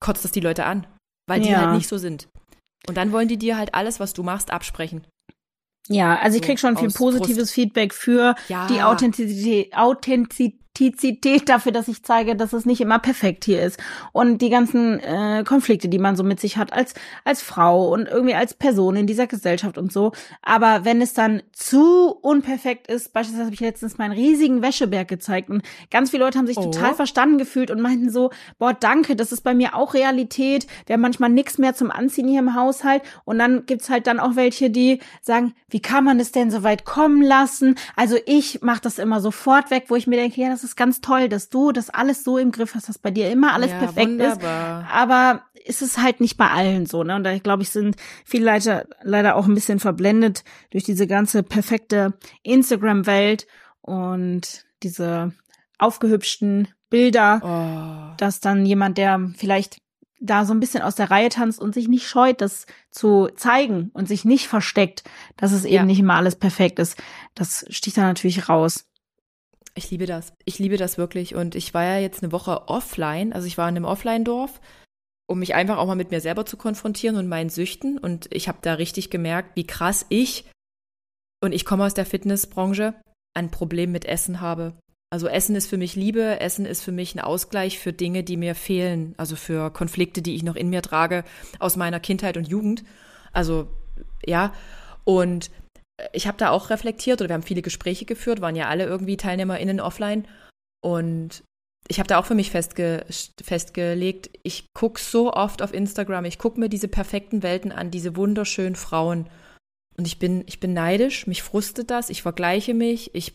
[0.00, 0.86] kotzt das die Leute an,
[1.26, 1.60] weil die ja.
[1.60, 2.28] halt nicht so sind.
[2.88, 5.06] Und dann wollen die dir halt alles, was du machst, absprechen.
[5.88, 7.52] Ja, also ich krieg schon viel positives Prost.
[7.52, 8.66] Feedback für ja.
[8.68, 13.78] die Authentizität, Authentizität Authentizität dafür, dass ich zeige, dass es nicht immer perfekt hier ist
[14.12, 16.94] und die ganzen äh, Konflikte, die man so mit sich hat als
[17.24, 20.12] als Frau und irgendwie als Person in dieser Gesellschaft und so.
[20.42, 25.48] Aber wenn es dann zu unperfekt ist, beispielsweise habe ich letztens meinen riesigen Wäscheberg gezeigt
[25.48, 26.64] und ganz viele Leute haben sich oh.
[26.64, 30.66] total verstanden gefühlt und meinten so, boah, danke, das ist bei mir auch Realität.
[30.86, 34.18] Wir haben manchmal nichts mehr zum Anziehen hier im Haushalt und dann gibt's halt dann
[34.18, 37.76] auch welche, die sagen, wie kann man es denn so weit kommen lassen?
[37.94, 41.00] Also ich mache das immer sofort weg, wo ich mir denke, ja, das ist ganz
[41.00, 43.78] toll, dass du das alles so im Griff hast, dass bei dir immer alles ja,
[43.78, 44.82] perfekt wunderbar.
[44.82, 44.90] ist.
[44.90, 47.16] Aber ist es halt nicht bei allen so, ne?
[47.16, 51.42] Und da glaube ich, sind viele Leute leider auch ein bisschen verblendet durch diese ganze
[51.42, 53.46] perfekte Instagram-Welt
[53.80, 55.32] und diese
[55.78, 58.14] aufgehübschten Bilder, oh.
[58.18, 59.78] dass dann jemand, der vielleicht
[60.20, 63.90] da so ein bisschen aus der Reihe tanzt und sich nicht scheut, das zu zeigen
[63.92, 65.04] und sich nicht versteckt,
[65.36, 65.84] dass es eben ja.
[65.84, 66.96] nicht immer alles perfekt ist.
[67.34, 68.86] Das sticht da natürlich raus.
[69.76, 70.32] Ich liebe das.
[70.44, 71.34] Ich liebe das wirklich.
[71.34, 73.32] Und ich war ja jetzt eine Woche offline.
[73.32, 74.60] Also ich war in einem Offline-Dorf,
[75.26, 77.98] um mich einfach auch mal mit mir selber zu konfrontieren und meinen Süchten.
[77.98, 80.44] Und ich habe da richtig gemerkt, wie krass ich,
[81.44, 82.94] und ich komme aus der Fitnessbranche,
[83.34, 84.72] ein Problem mit Essen habe.
[85.10, 88.38] Also Essen ist für mich Liebe, Essen ist für mich ein Ausgleich für Dinge, die
[88.38, 91.22] mir fehlen, also für Konflikte, die ich noch in mir trage
[91.58, 92.82] aus meiner Kindheit und Jugend.
[93.32, 93.68] Also
[94.24, 94.54] ja,
[95.04, 95.50] und
[96.12, 99.16] ich habe da auch reflektiert oder wir haben viele Gespräche geführt, waren ja alle irgendwie
[99.16, 100.26] TeilnehmerInnen offline
[100.82, 101.44] und
[101.86, 103.04] ich habe da auch für mich festge
[103.42, 108.16] festgelegt, ich gucke so oft auf Instagram, ich gucke mir diese perfekten Welten an, diese
[108.16, 109.28] wunderschönen Frauen
[109.96, 113.34] und ich bin, ich bin neidisch, mich frustet das, ich vergleiche mich, ich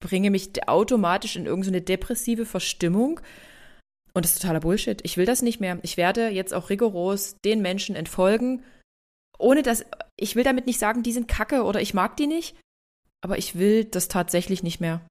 [0.00, 3.20] bringe mich automatisch in irgendeine so depressive Verstimmung.
[4.14, 5.00] Und das ist totaler Bullshit.
[5.04, 5.78] Ich will das nicht mehr.
[5.82, 8.62] Ich werde jetzt auch rigoros den Menschen entfolgen,
[9.38, 9.84] ohne dass,
[10.16, 12.56] ich will damit nicht sagen, die sind kacke oder ich mag die nicht,
[13.22, 15.06] aber ich will das tatsächlich nicht mehr.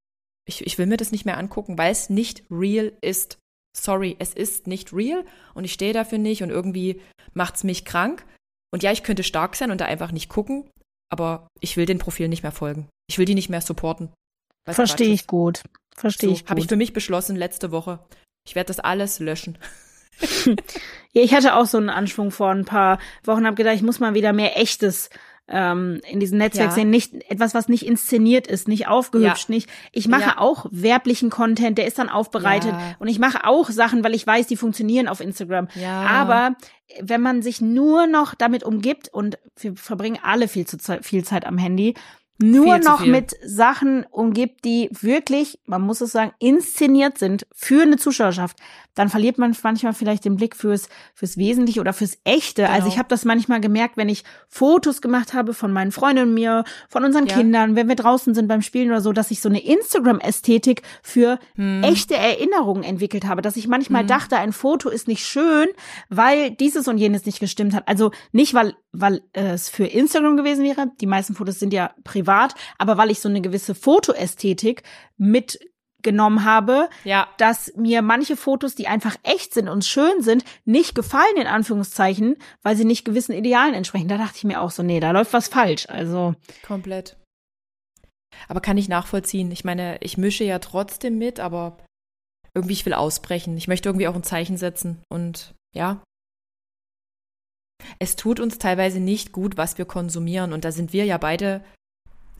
[0.47, 3.37] Ich, ich will mir das nicht mehr angucken, weil es nicht real ist.
[3.77, 7.01] Sorry, es ist nicht real und ich stehe dafür nicht und irgendwie
[7.33, 8.25] macht es mich krank.
[8.73, 10.69] Und ja, ich könnte stark sein und da einfach nicht gucken,
[11.09, 12.89] aber ich will den Profilen nicht mehr folgen.
[13.07, 14.09] Ich will die nicht mehr supporten.
[14.69, 15.61] Verstehe ich gut.
[15.95, 16.49] Verstehe so, ich gut.
[16.49, 18.05] Habe ich für mich beschlossen letzte Woche.
[18.45, 19.57] Ich werde das alles löschen.
[21.13, 23.99] Ja, ich hatte auch so einen Anschwung vor ein paar Wochen, habe gedacht, ich muss
[23.99, 25.09] mal wieder mehr echtes
[25.51, 26.75] ähm, in diesem Netzwerk ja.
[26.75, 29.55] sehen, nicht etwas, was nicht inszeniert ist, nicht aufgehübscht, ja.
[29.55, 29.69] nicht.
[29.91, 30.37] Ich mache ja.
[30.37, 34.47] auch werblichen Content, der ist dann aufbereitet und ich mache auch Sachen, weil ich weiß,
[34.47, 35.67] die funktionieren auf Instagram.
[36.07, 36.55] Aber
[37.01, 41.45] wenn man sich nur noch damit umgibt und wir verbringen alle viel zu viel Zeit
[41.45, 41.95] am Handy
[42.41, 47.97] nur noch mit Sachen umgibt, die wirklich, man muss es sagen, inszeniert sind für eine
[47.97, 48.57] Zuschauerschaft,
[48.95, 52.63] dann verliert man manchmal vielleicht den Blick fürs fürs Wesentliche oder fürs Echte.
[52.63, 52.73] Genau.
[52.73, 56.33] Also ich habe das manchmal gemerkt, wenn ich Fotos gemacht habe von meinen Freunden und
[56.33, 57.35] mir, von unseren ja.
[57.35, 61.39] Kindern, wenn wir draußen sind beim Spielen oder so, dass ich so eine Instagram-Ästhetik für
[61.55, 61.83] hm.
[61.83, 64.07] echte Erinnerungen entwickelt habe, dass ich manchmal hm.
[64.07, 65.67] dachte, ein Foto ist nicht schön,
[66.09, 67.87] weil dieses und jenes nicht gestimmt hat.
[67.87, 70.91] Also nicht, weil weil äh, es für Instagram gewesen wäre.
[70.99, 72.30] Die meisten Fotos sind ja privat,
[72.77, 74.83] aber weil ich so eine gewisse Fotoästhetik
[75.17, 75.59] mit
[76.01, 77.27] genommen habe, ja.
[77.37, 82.37] dass mir manche Fotos, die einfach echt sind und schön sind, nicht gefallen, in Anführungszeichen,
[82.61, 84.07] weil sie nicht gewissen Idealen entsprechen.
[84.07, 85.87] Da dachte ich mir auch so, nee, da läuft was falsch.
[85.89, 86.35] Also.
[86.65, 87.17] Komplett.
[88.47, 89.51] Aber kann ich nachvollziehen.
[89.51, 91.77] Ich meine, ich mische ja trotzdem mit, aber
[92.53, 93.57] irgendwie ich will ausbrechen.
[93.57, 95.03] Ich möchte irgendwie auch ein Zeichen setzen.
[95.09, 96.01] Und ja.
[97.99, 100.53] Es tut uns teilweise nicht gut, was wir konsumieren.
[100.53, 101.63] Und da sind wir ja beide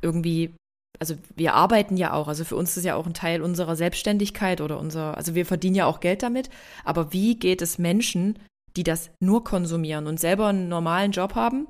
[0.02, 0.56] irgendwie
[1.00, 4.62] also wir arbeiten ja auch, also für uns ist ja auch ein Teil unserer Selbstständigkeit
[4.62, 6.52] oder unser, also wir verdienen ja auch Geld damit,
[6.84, 8.38] aber wie geht es Menschen,
[8.76, 11.68] die das nur konsumieren und selber einen normalen Job haben?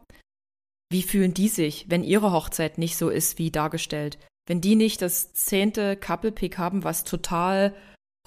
[0.92, 4.20] Wie fühlen die sich, wenn ihre Hochzeit nicht so ist wie dargestellt?
[4.48, 7.74] Wenn die nicht das zehnte Couple-Pick haben, was total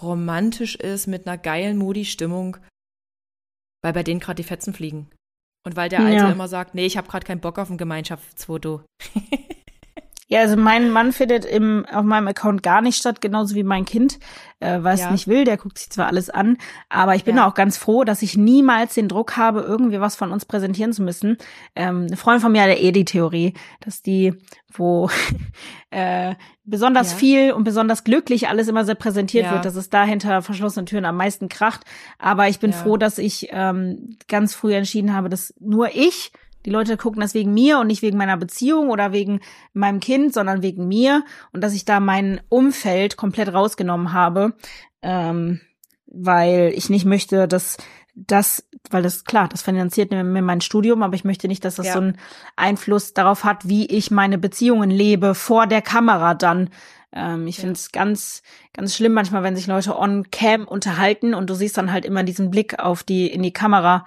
[0.00, 2.56] romantisch ist, mit einer geilen Moody-Stimmung,
[3.82, 5.10] weil bei denen gerade die Fetzen fliegen.
[5.66, 6.30] Und weil der Alte ja.
[6.30, 8.82] immer sagt, nee, ich habe gerade keinen Bock auf ein Gemeinschaftsfoto.
[10.26, 13.84] Ja, also mein Mann findet im, auf meinem Account gar nicht statt, genauso wie mein
[13.84, 14.18] Kind,
[14.60, 15.04] äh, weil ja.
[15.04, 15.44] es nicht will.
[15.44, 16.56] Der guckt sich zwar alles an,
[16.88, 17.46] aber ich bin ja.
[17.46, 21.02] auch ganz froh, dass ich niemals den Druck habe, irgendwie was von uns präsentieren zu
[21.02, 21.36] müssen.
[21.76, 24.34] Ähm, eine Freundin von mir hat ja eh die Theorie, dass die,
[24.72, 25.10] wo
[25.90, 27.18] äh, besonders ja.
[27.18, 31.04] viel und besonders glücklich alles immer sehr präsentiert wird, dass es da hinter verschlossenen Türen
[31.04, 31.82] am meisten kracht.
[32.18, 36.32] Aber ich bin froh, dass ich ähm, ganz früh entschieden habe, dass nur ich
[36.64, 39.40] die Leute gucken das wegen mir und nicht wegen meiner Beziehung oder wegen
[39.72, 44.54] meinem Kind, sondern wegen mir und dass ich da mein Umfeld komplett rausgenommen habe,
[45.02, 45.60] ähm,
[46.06, 47.76] weil ich nicht möchte, dass
[48.14, 51.86] das, weil das klar, das finanziert mir mein Studium, aber ich möchte nicht, dass das
[51.86, 51.92] ja.
[51.94, 52.18] so einen
[52.54, 56.70] Einfluss darauf hat, wie ich meine Beziehungen lebe vor der Kamera dann
[57.16, 57.62] Ähm, ich ja.
[57.62, 58.42] finde es ganz,
[58.72, 62.24] ganz schlimm manchmal, wenn sich Leute on cam unterhalten und du siehst dann halt immer
[62.24, 64.04] diesen Blick auf die, in die Kamera.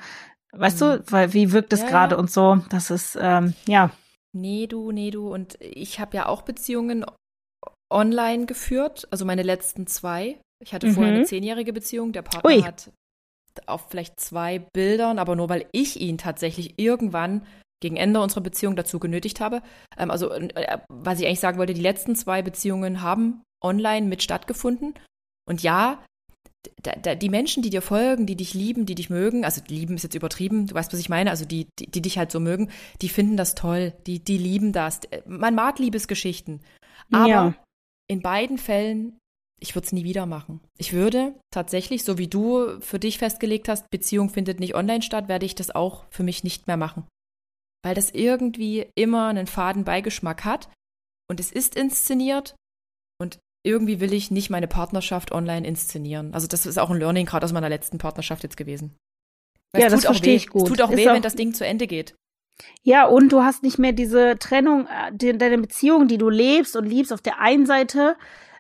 [0.54, 0.86] Weißt mhm.
[0.86, 2.20] du, weil wie wirkt es ja, gerade ja.
[2.20, 2.62] und so?
[2.70, 3.92] Das ist, ähm, ja.
[4.34, 5.34] Nee, du, nee, du.
[5.34, 7.06] Und ich habe ja auch Beziehungen
[7.92, 10.40] online geführt, also meine letzten zwei.
[10.64, 10.94] Ich hatte mhm.
[10.94, 12.12] vorher eine zehnjährige Beziehung.
[12.12, 12.62] Der Partner Ui.
[12.62, 12.92] hat
[13.66, 17.46] auf vielleicht zwei Bildern, aber nur weil ich ihn tatsächlich irgendwann
[17.82, 19.62] gegen Ende unserer Beziehung dazu genötigt habe.
[19.98, 24.24] Ähm, also, äh, was ich eigentlich sagen wollte, die letzten zwei Beziehungen haben online mit
[24.24, 24.94] stattgefunden.
[25.48, 26.04] Und ja,
[26.82, 29.96] da, da, die Menschen, die dir folgen, die dich lieben, die dich mögen, also lieben
[29.96, 32.40] ist jetzt übertrieben, du weißt, was ich meine, also die, die, die dich halt so
[32.40, 32.70] mögen,
[33.02, 35.02] die finden das toll, die, die lieben das.
[35.26, 36.62] Man mag Liebesgeschichten.
[37.12, 37.56] Aber ja.
[38.08, 39.18] in beiden Fällen
[39.60, 40.62] ich würde es nie wieder machen.
[40.78, 45.28] Ich würde tatsächlich, so wie du für dich festgelegt hast, Beziehung findet nicht online statt,
[45.28, 47.08] werde ich das auch für mich nicht mehr machen.
[47.84, 50.70] Weil das irgendwie immer einen faden Beigeschmack hat
[51.30, 52.56] und es ist inszeniert
[53.68, 56.34] irgendwie will ich nicht meine Partnerschaft online inszenieren.
[56.34, 58.96] Also das ist auch ein Learning gerade aus meiner letzten Partnerschaft jetzt gewesen.
[59.74, 60.64] Weil ja, das verstehe ich gut.
[60.64, 62.16] Es tut auch ist weh, auch wenn das Ding zu Ende geht.
[62.82, 66.86] Ja, und du hast nicht mehr diese Trennung, äh, deine Beziehung, die du lebst und
[66.86, 68.16] liebst auf der einen Seite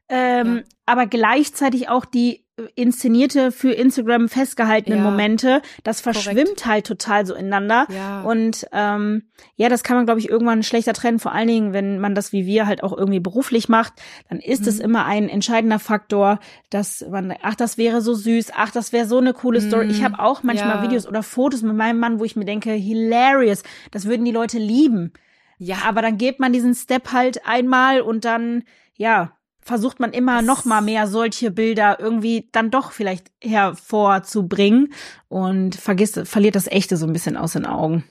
[0.09, 0.63] ähm, ja.
[0.85, 2.45] aber gleichzeitig auch die
[2.75, 5.03] inszenierte für Instagram festgehaltenen ja.
[5.03, 6.65] Momente, das verschwimmt Korrekt.
[6.65, 7.87] halt total so ineinander.
[7.89, 8.21] Ja.
[8.21, 9.23] Und ähm,
[9.55, 11.19] ja, das kann man, glaube ich, irgendwann schlechter trennen.
[11.19, 13.93] Vor allen Dingen, wenn man das wie wir halt auch irgendwie beruflich macht,
[14.29, 14.67] dann ist mhm.
[14.69, 16.39] es immer ein entscheidender Faktor,
[16.71, 19.85] dass man, ach, das wäre so süß, ach, das wäre so eine coole Story.
[19.85, 19.91] Mhm.
[19.91, 20.83] Ich habe auch manchmal ja.
[20.83, 24.57] Videos oder Fotos mit meinem Mann, wo ich mir denke, hilarious, das würden die Leute
[24.57, 25.13] lieben.
[25.59, 25.77] Ja.
[25.85, 28.63] Aber dann geht man diesen Step halt einmal und dann,
[28.95, 29.36] ja,
[29.67, 34.93] versucht man immer noch mal mehr solche Bilder irgendwie dann doch vielleicht hervorzubringen
[35.27, 38.05] und vergisst, verliert das Echte so ein bisschen aus den Augen.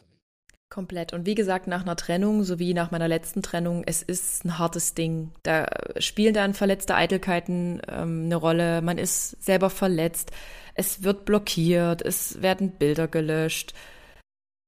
[0.68, 1.14] Komplett.
[1.14, 4.92] Und wie gesagt, nach einer Trennung, sowie nach meiner letzten Trennung, es ist ein hartes
[4.94, 5.32] Ding.
[5.42, 5.66] Da
[5.98, 8.82] spielen dann verletzte Eitelkeiten ähm, eine Rolle.
[8.82, 10.32] Man ist selber verletzt.
[10.74, 12.02] Es wird blockiert.
[12.02, 13.72] Es werden Bilder gelöscht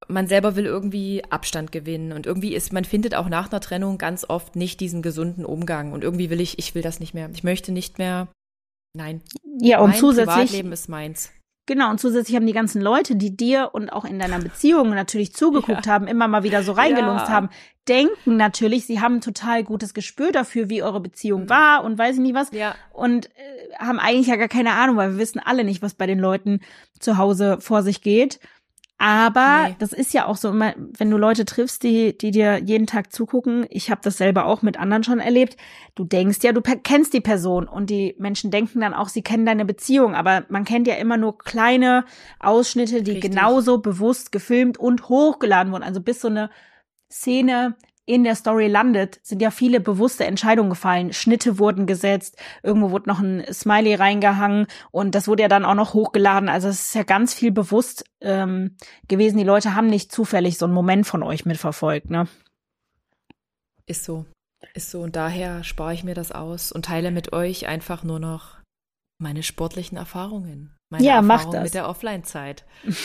[0.07, 3.99] man selber will irgendwie Abstand gewinnen und irgendwie ist, man findet auch nach einer Trennung
[3.99, 7.29] ganz oft nicht diesen gesunden Umgang und irgendwie will ich, ich will das nicht mehr.
[7.33, 8.29] Ich möchte nicht mehr,
[8.95, 9.23] nein.
[9.61, 10.35] Ja, und mein zusätzlich.
[10.35, 11.33] Privatleben ist meins.
[11.69, 15.35] Genau, und zusätzlich haben die ganzen Leute, die dir und auch in deiner Beziehung natürlich
[15.35, 15.93] zugeguckt ja.
[15.93, 17.35] haben, immer mal wieder so reingelunzt ja.
[17.35, 17.51] haben,
[17.87, 21.51] denken natürlich, sie haben ein total gutes Gespür dafür, wie eure Beziehung mhm.
[21.51, 22.51] war und weiß ich nicht was.
[22.53, 22.75] Ja.
[22.95, 26.07] Und äh, haben eigentlich ja gar keine Ahnung, weil wir wissen alle nicht, was bei
[26.07, 26.61] den Leuten
[27.01, 28.41] zu Hause vor sich geht.
[29.01, 29.77] Aber nee.
[29.79, 33.13] das ist ja auch so immer, wenn du Leute triffst, die, die dir jeden Tag
[33.13, 33.65] zugucken.
[33.71, 35.57] Ich habe das selber auch mit anderen schon erlebt.
[35.95, 39.47] Du denkst ja, du kennst die Person und die Menschen denken dann auch, sie kennen
[39.47, 40.17] deine Beziehung.
[40.17, 42.05] Aber man kennt ja immer nur kleine
[42.41, 43.31] Ausschnitte, die Richtig.
[43.31, 45.85] genauso bewusst gefilmt und hochgeladen wurden.
[45.85, 46.51] Also bis so eine
[47.09, 47.77] Szene
[48.09, 51.13] in der Story landet, sind ja viele bewusste Entscheidungen gefallen.
[51.13, 55.75] Schnitte wurden gesetzt, irgendwo wurde noch ein Smiley reingehangen und das wurde ja dann auch
[55.75, 56.49] noch hochgeladen.
[56.49, 58.77] Also es ist ja ganz viel bewusst ähm,
[59.09, 59.37] gewesen.
[59.37, 62.27] Die Leute haben nicht zufällig so einen Moment von euch mitverfolgt, ne?
[63.87, 64.25] Ist so.
[64.75, 65.01] Ist so.
[65.01, 68.57] Und daher spare ich mir das aus und teile mit euch einfach nur noch
[69.19, 70.78] meine sportlichen Erfahrungen.
[70.91, 71.65] Meine ja, Erfahrung mach das.
[71.65, 72.65] mit der Offline-Zeit.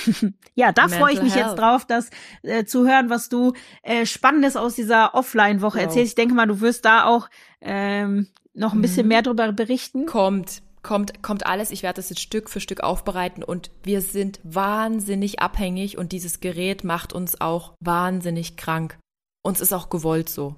[0.55, 1.47] ja, da freue ich mich health.
[1.47, 2.09] jetzt drauf, das
[2.41, 5.83] äh, zu hören, was du äh, Spannendes aus dieser Offline-Woche wow.
[5.83, 6.11] erzählst.
[6.11, 7.29] Ich denke mal, du wirst da auch
[7.59, 9.09] ähm, noch ein bisschen mhm.
[9.09, 10.05] mehr darüber berichten.
[10.05, 11.71] Kommt, kommt, kommt alles.
[11.71, 16.39] Ich werde das jetzt Stück für Stück aufbereiten und wir sind wahnsinnig abhängig und dieses
[16.39, 18.97] Gerät macht uns auch wahnsinnig krank.
[19.41, 20.55] Uns ist auch gewollt so.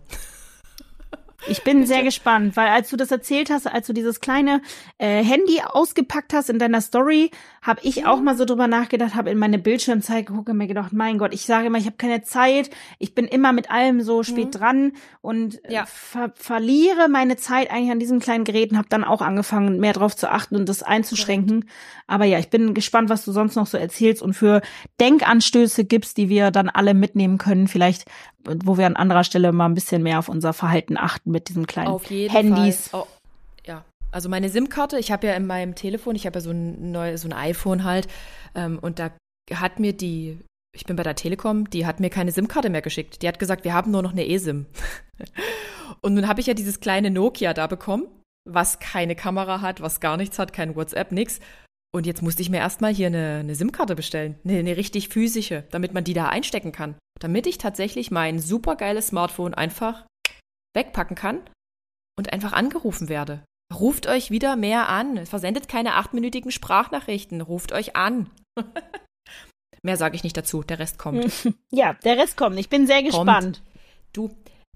[1.48, 4.62] Ich bin sehr gespannt, weil als du das erzählt hast, als du dieses kleine
[4.98, 7.32] äh, Handy ausgepackt hast in deiner Story,
[7.62, 10.94] habe ich auch mal so drüber nachgedacht, habe in meine Bildschirmzeit geguckt und mir gedacht,
[10.94, 12.70] mein Gott, ich sage immer, ich habe keine Zeit,
[13.00, 14.52] ich bin immer mit allem so spät mhm.
[14.52, 14.92] dran
[15.22, 15.86] und äh, ja.
[15.86, 19.94] ver verliere meine Zeit eigentlich an diesem kleinen Gerät und habe dann auch angefangen, mehr
[19.94, 21.58] drauf zu achten und das einzuschränken.
[21.58, 21.70] Mhm.
[22.08, 24.62] Aber ja, ich bin gespannt, was du sonst noch so erzählst und für
[25.00, 28.06] Denkanstöße gibst, die wir dann alle mitnehmen können, vielleicht
[28.46, 31.68] wo wir an anderer Stelle mal ein bisschen mehr auf unser Verhalten achten mit diesen
[31.68, 32.88] kleinen auf jeden Handys.
[32.88, 33.02] Fall.
[33.02, 33.08] Oh,
[33.68, 36.92] ja, also meine SIM-Karte, ich habe ja in meinem Telefon, ich habe ja so ein
[36.92, 38.08] neues, so ein iPhone halt,
[38.56, 39.12] ähm, und da
[39.54, 40.40] hat mir die,
[40.74, 43.22] ich bin bei der Telekom, die hat mir keine SIM-Karte mehr geschickt.
[43.22, 44.68] Die hat gesagt, wir haben nur noch eine eSIM.
[46.02, 48.08] und nun habe ich ja dieses kleine Nokia da bekommen,
[48.50, 51.42] was keine Kamera hat, was gar nichts hat, kein WhatsApp, nix.
[51.94, 55.66] Und jetzt musste ich mir erstmal hier eine, eine SIM-Karte bestellen, eine, eine richtig physische,
[55.72, 56.96] damit man die da einstecken kann.
[57.20, 60.06] Damit ich tatsächlich mein supergeiles Smartphone einfach
[60.76, 61.40] wegpacken kann
[62.18, 63.44] und einfach angerufen werde.
[63.74, 65.26] Ruft euch wieder mehr an.
[65.26, 67.42] Versendet keine achtminütigen Sprachnachrichten.
[67.42, 68.30] Ruft euch an.
[69.82, 70.64] mehr sage ich nicht dazu.
[70.64, 71.32] Der Rest kommt.
[71.72, 72.60] Ja, der Rest kommt.
[72.60, 73.62] Ich bin sehr gespannt.
[73.64, 73.64] Kommt.
[74.14, 74.30] Du,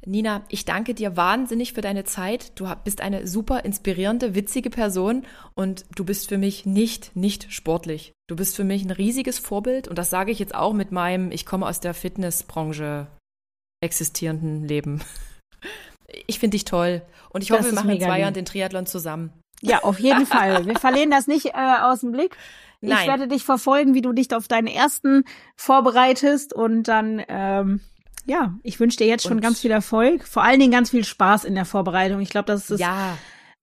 [0.06, 2.60] Nina, ich danke dir wahnsinnig für deine Zeit.
[2.60, 5.26] Du bist eine super inspirierende, witzige Person
[5.56, 8.14] und du bist für mich nicht, nicht sportlich.
[8.28, 11.32] Du bist für mich ein riesiges Vorbild und das sage ich jetzt auch mit meinem,
[11.32, 13.08] ich komme aus der Fitnessbranche
[13.82, 15.02] existierenden Leben.
[16.28, 19.32] Ich finde dich toll und ich hoffe, wir machen in zwei Jahren den Triathlon zusammen.
[19.62, 20.66] Ja, auf jeden Fall.
[20.66, 22.36] Wir verlieren das nicht äh, aus dem Blick.
[22.82, 23.00] Nein.
[23.02, 25.26] Ich werde dich verfolgen, wie du dich auf deinen ersten
[25.58, 27.82] vorbereitest und dann ähm,
[28.26, 31.04] ja, ich wünsche dir jetzt schon und ganz viel Erfolg, vor allen Dingen ganz viel
[31.04, 32.22] Spaß in der Vorbereitung.
[32.22, 33.18] Ich glaube, das ist ja.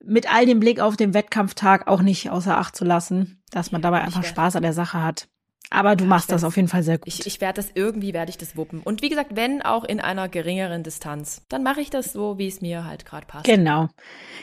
[0.05, 3.81] mit all dem Blick auf den Wettkampftag auch nicht außer Acht zu lassen, dass man
[3.81, 5.29] dabei einfach Spaß an der Sache hat.
[5.71, 7.09] Aber du machst das auf jeden Fall sehr gut.
[7.09, 8.81] Ich, ich werde das irgendwie, werde ich das wuppen.
[8.81, 12.47] Und wie gesagt, wenn auch in einer geringeren Distanz, dann mache ich das so, wie
[12.47, 13.47] es mir halt gerade passt.
[13.47, 13.89] Genau.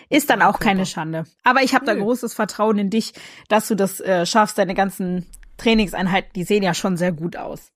[0.10, 1.26] Ist dann auch keine Schande.
[1.44, 3.14] Aber ich habe da großes Vertrauen in dich,
[3.48, 4.58] dass du das äh, schaffst.
[4.58, 5.26] Deine ganzen
[5.58, 7.72] Trainingseinheiten, die sehen ja schon sehr gut aus.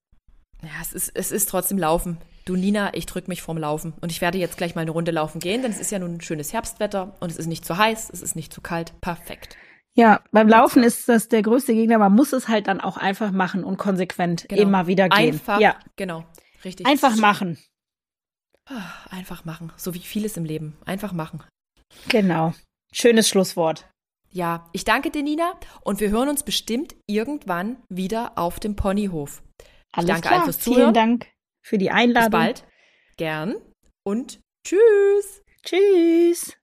[0.62, 2.18] Ja, es ist, es ist trotzdem Laufen.
[2.45, 5.12] Du Nina, ich drück mich vorm Laufen und ich werde jetzt gleich mal eine Runde
[5.12, 7.78] laufen gehen, denn es ist ja nun ein schönes Herbstwetter und es ist nicht zu
[7.78, 8.93] heiß, es ist nicht zu kalt.
[9.02, 9.58] Perfekt.
[9.98, 11.98] Ja, beim Laufen ist das der größte Gegner.
[11.98, 14.62] Man muss es halt dann auch einfach machen und konsequent genau.
[14.62, 15.34] immer wieder gehen.
[15.34, 15.76] Einfach, ja.
[15.95, 16.24] genau,
[16.64, 16.86] richtig.
[16.86, 17.58] Einfach machen.
[18.70, 20.78] Ah, einfach machen, so wie vieles im Leben.
[20.86, 21.43] Einfach machen.
[22.10, 22.54] Genau.
[22.93, 23.89] Schönes Schlusswort.
[24.30, 29.41] Ja, ich danke dir, Nina, und wir hören uns bestimmt irgendwann wieder auf dem Ponyhof.
[29.93, 30.43] Alles danke klar.
[30.43, 30.82] fürs Zuhören.
[30.82, 31.28] Vielen Dank
[31.64, 32.30] für die Einladung.
[32.30, 32.68] Bis bald.
[33.18, 33.56] Gern
[34.04, 35.43] und tschüss.
[35.64, 36.57] Tschüss.